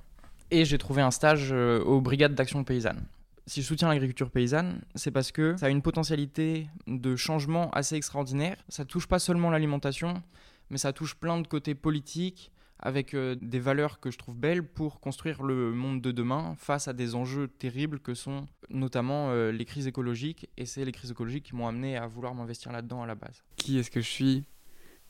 [0.49, 3.05] et j'ai trouvé un stage euh, aux brigades d'action paysanne.
[3.45, 7.95] Si je soutiens l'agriculture paysanne, c'est parce que ça a une potentialité de changement assez
[7.95, 8.57] extraordinaire.
[8.69, 10.23] Ça touche pas seulement l'alimentation,
[10.71, 14.63] mais ça touche plein de côtés politiques avec euh, des valeurs que je trouve belles
[14.63, 19.51] pour construire le monde de demain face à des enjeux terribles que sont notamment euh,
[19.51, 20.49] les crises écologiques.
[20.57, 23.43] Et c'est les crises écologiques qui m'ont amené à vouloir m'investir là-dedans à la base.
[23.55, 24.43] Qui est-ce que je suis?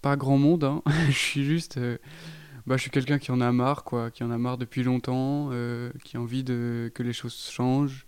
[0.02, 0.84] Pas grand monde, hein.
[1.08, 1.78] je suis juste.
[1.78, 1.98] euh,
[2.68, 5.52] bah, je suis quelqu'un qui en a marre, quoi, qui en a marre depuis longtemps,
[6.04, 8.08] qui a envie de, que les choses changent,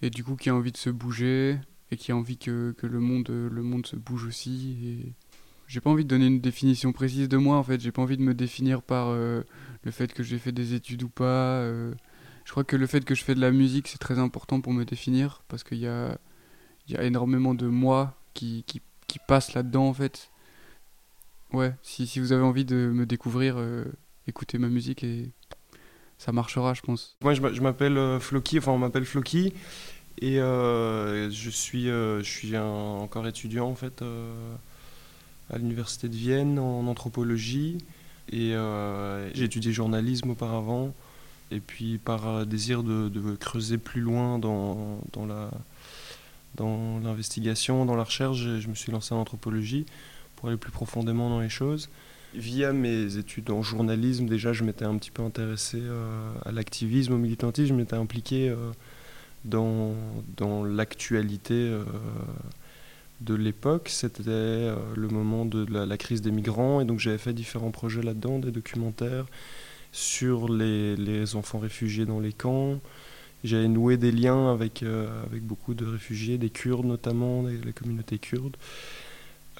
[0.00, 1.58] et du coup qui a envie de se bouger,
[1.90, 5.14] et qui a envie que, que le, monde, le monde se bouge aussi.
[5.68, 8.16] J'ai pas envie de donner une définition précise de moi, en fait, j'ai pas envie
[8.18, 9.42] de me définir par euh,
[9.84, 11.60] le fait que j'ai fait des études ou pas.
[11.60, 11.94] euh.
[12.44, 14.72] je crois que le fait que je fais de la musique, c'est très important pour
[14.74, 16.18] me définir, parce qu'il y a,
[16.88, 20.30] y a énormément de moi qui, qui, qui passe là-dedans, en fait.
[21.52, 23.84] Ouais, si, si vous avez envie de me découvrir, euh,
[24.26, 25.30] écoutez ma musique et
[26.18, 27.16] ça marchera, je pense.
[27.22, 29.52] Moi, je m'a- je m'appelle Floki, enfin, on m'appelle Floki,
[30.20, 34.02] et je suis, je suis encore étudiant, en fait,
[35.50, 37.78] à l'université de Vienne en anthropologie,
[38.30, 40.94] et euh, j'ai étudié journalisme auparavant,
[41.50, 45.50] et puis par euh, désir de, creuser plus loin dans, dans la
[46.54, 49.86] dans l'investigation, dans la recherche, je, me suis lancé en anthropologie
[50.36, 51.88] pour aller plus profondément dans les choses.
[52.34, 57.14] Via mes études en journalisme, déjà, je m'étais un petit peu intéressé euh, à l'activisme,
[57.14, 58.54] au militantisme, je m'étais impliqué
[59.46, 59.94] dans,
[60.36, 61.74] dans l'actualité
[63.22, 63.88] de l'époque.
[63.88, 68.02] C'était euh, le moment de la, crise des migrants et donc j'avais fait différents projets
[68.02, 69.26] là-dedans, des documentaires
[69.92, 72.80] sur les, enfants réfugiés dans les camps.
[73.44, 75.08] J'avais noué des liens avec, euh,
[75.42, 78.56] beaucoup de réfugiés, des Kurdes notamment, des, communautés kurdes.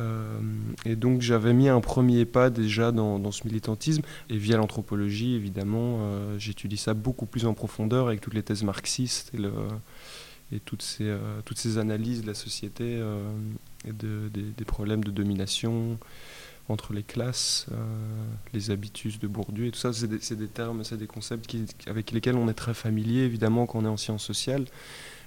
[0.01, 0.41] Euh,
[0.87, 4.03] et donc j'avais mis un premier pas déjà dans, dans ce militantisme.
[4.31, 5.99] Et via l'anthropologie, évidemment,
[6.39, 9.53] j'étudie ça beaucoup plus en profondeur avec toutes les thèses marxistes et, le,
[10.53, 13.31] et toutes, ces, euh, toutes ces analyses de la société euh,
[13.87, 15.99] et de, des, problèmes de domination
[16.69, 17.77] entre les classes, euh,
[18.53, 19.93] les habitus de Bourdieu et tout ça.
[19.93, 21.55] C'est des, termes, c'est des concepts
[21.87, 24.67] avec lesquels on est très familier, évidemment, quand on est en sciences sociales,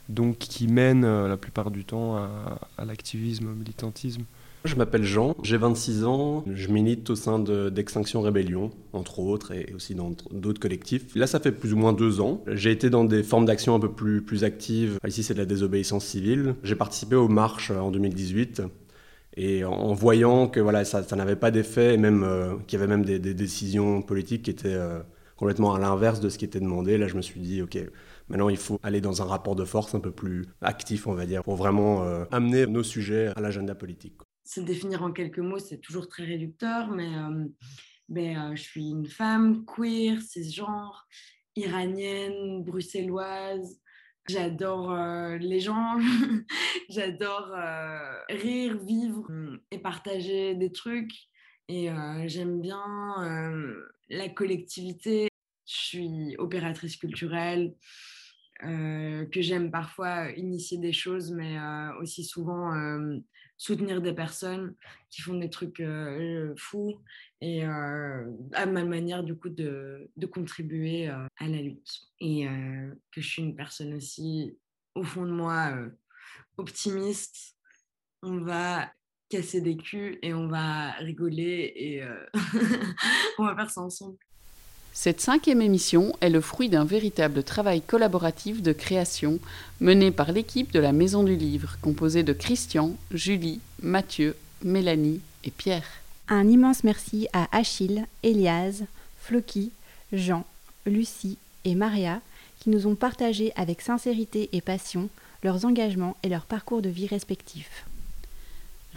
[0.08, 4.24] donc qui mènent la plupart du temps à l'activisme, au militantisme.
[4.66, 9.52] Je m'appelle Jean, j'ai 26 ans, je milite au sein de- d'Extinction Rébellion, entre autres,
[9.52, 11.16] et aussi dans d'autres collectifs.
[11.16, 12.44] Là, ça fait plus ou moins deux ans.
[12.48, 14.98] J'ai été dans des formes d'action un peu plus, actives.
[15.08, 16.56] Ici, c'est de la désobéissance civile.
[16.64, 18.64] J'ai participé aux marches en 2018.
[19.38, 22.90] Et en, voyant que voilà, ça, n'avait pas d'effet, et même euh, qu'il y avait
[22.90, 25.00] même des, décisions politiques qui étaient euh,
[25.38, 27.78] complètement à l'inverse de ce qui était demandé, là, je me suis dit, OK,
[28.30, 31.26] maintenant, il faut aller dans un rapport de force un peu plus actif, on va
[31.26, 34.16] dire, pour vraiment euh, amener nos sujets à l'agenda politique.
[34.46, 37.46] Se définir en quelques mots, c'est toujours très réducteur, mais, euh,
[38.18, 41.08] euh, je suis une femme queer, cisgenre,
[41.56, 43.82] iranienne, bruxelloise.
[44.28, 45.98] J'adore euh, les gens,
[46.90, 47.52] j'adore
[48.30, 51.14] rire, vivre euh, et partager des trucs.
[51.68, 51.90] Et
[52.28, 52.86] j'aime bien
[54.10, 55.30] la collectivité.
[55.66, 57.74] Je suis opératrice culturelle,
[58.62, 61.58] que j'aime parfois initier des choses, mais
[62.00, 62.72] aussi souvent
[63.58, 64.76] soutenir des personnes
[65.10, 67.02] qui font des trucs euh, fous
[67.42, 72.02] et euh, à ma manière du coup de, de contribuer euh, à la lutte.
[72.20, 72.48] Et
[73.12, 74.58] que je suis une personne aussi,
[74.94, 75.78] au fond de moi,
[76.58, 77.56] optimiste.
[78.22, 78.92] On va
[79.30, 82.04] casser des culs et on va rigoler et
[83.38, 84.18] on va faire ça ensemble.
[84.98, 89.40] Cette cinquième émission est le fruit d'un véritable travail collaboratif de création
[89.82, 95.52] mené par l'équipe de la Maison du Livre, composée de Christian, Julie, Mathieu, Mélanie et
[95.52, 95.86] Pierre.
[96.30, 98.84] Un immense merci à Achille, Elias,
[99.20, 99.72] Floki,
[100.14, 100.46] Jean,
[100.86, 102.22] Lucie et Maria
[102.62, 105.10] qui nous ont partagé avec sincérité et passion
[105.44, 107.86] leurs engagements et leurs parcours de vie respectifs.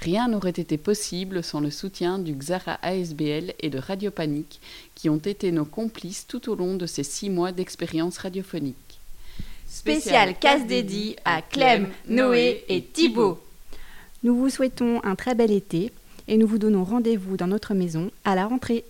[0.01, 4.61] Rien n'aurait été possible sans le soutien du Xara ASBL et de Radio Panique,
[4.95, 9.01] qui ont été nos complices tout au long de ces six mois d'expérience radiophonique.
[9.67, 13.41] Spécial casse dédié à Clem, Noé et Thibaut.
[14.23, 15.93] Nous vous souhaitons un très bel été
[16.29, 18.85] et nous vous donnons rendez-vous dans notre maison à la rentrée.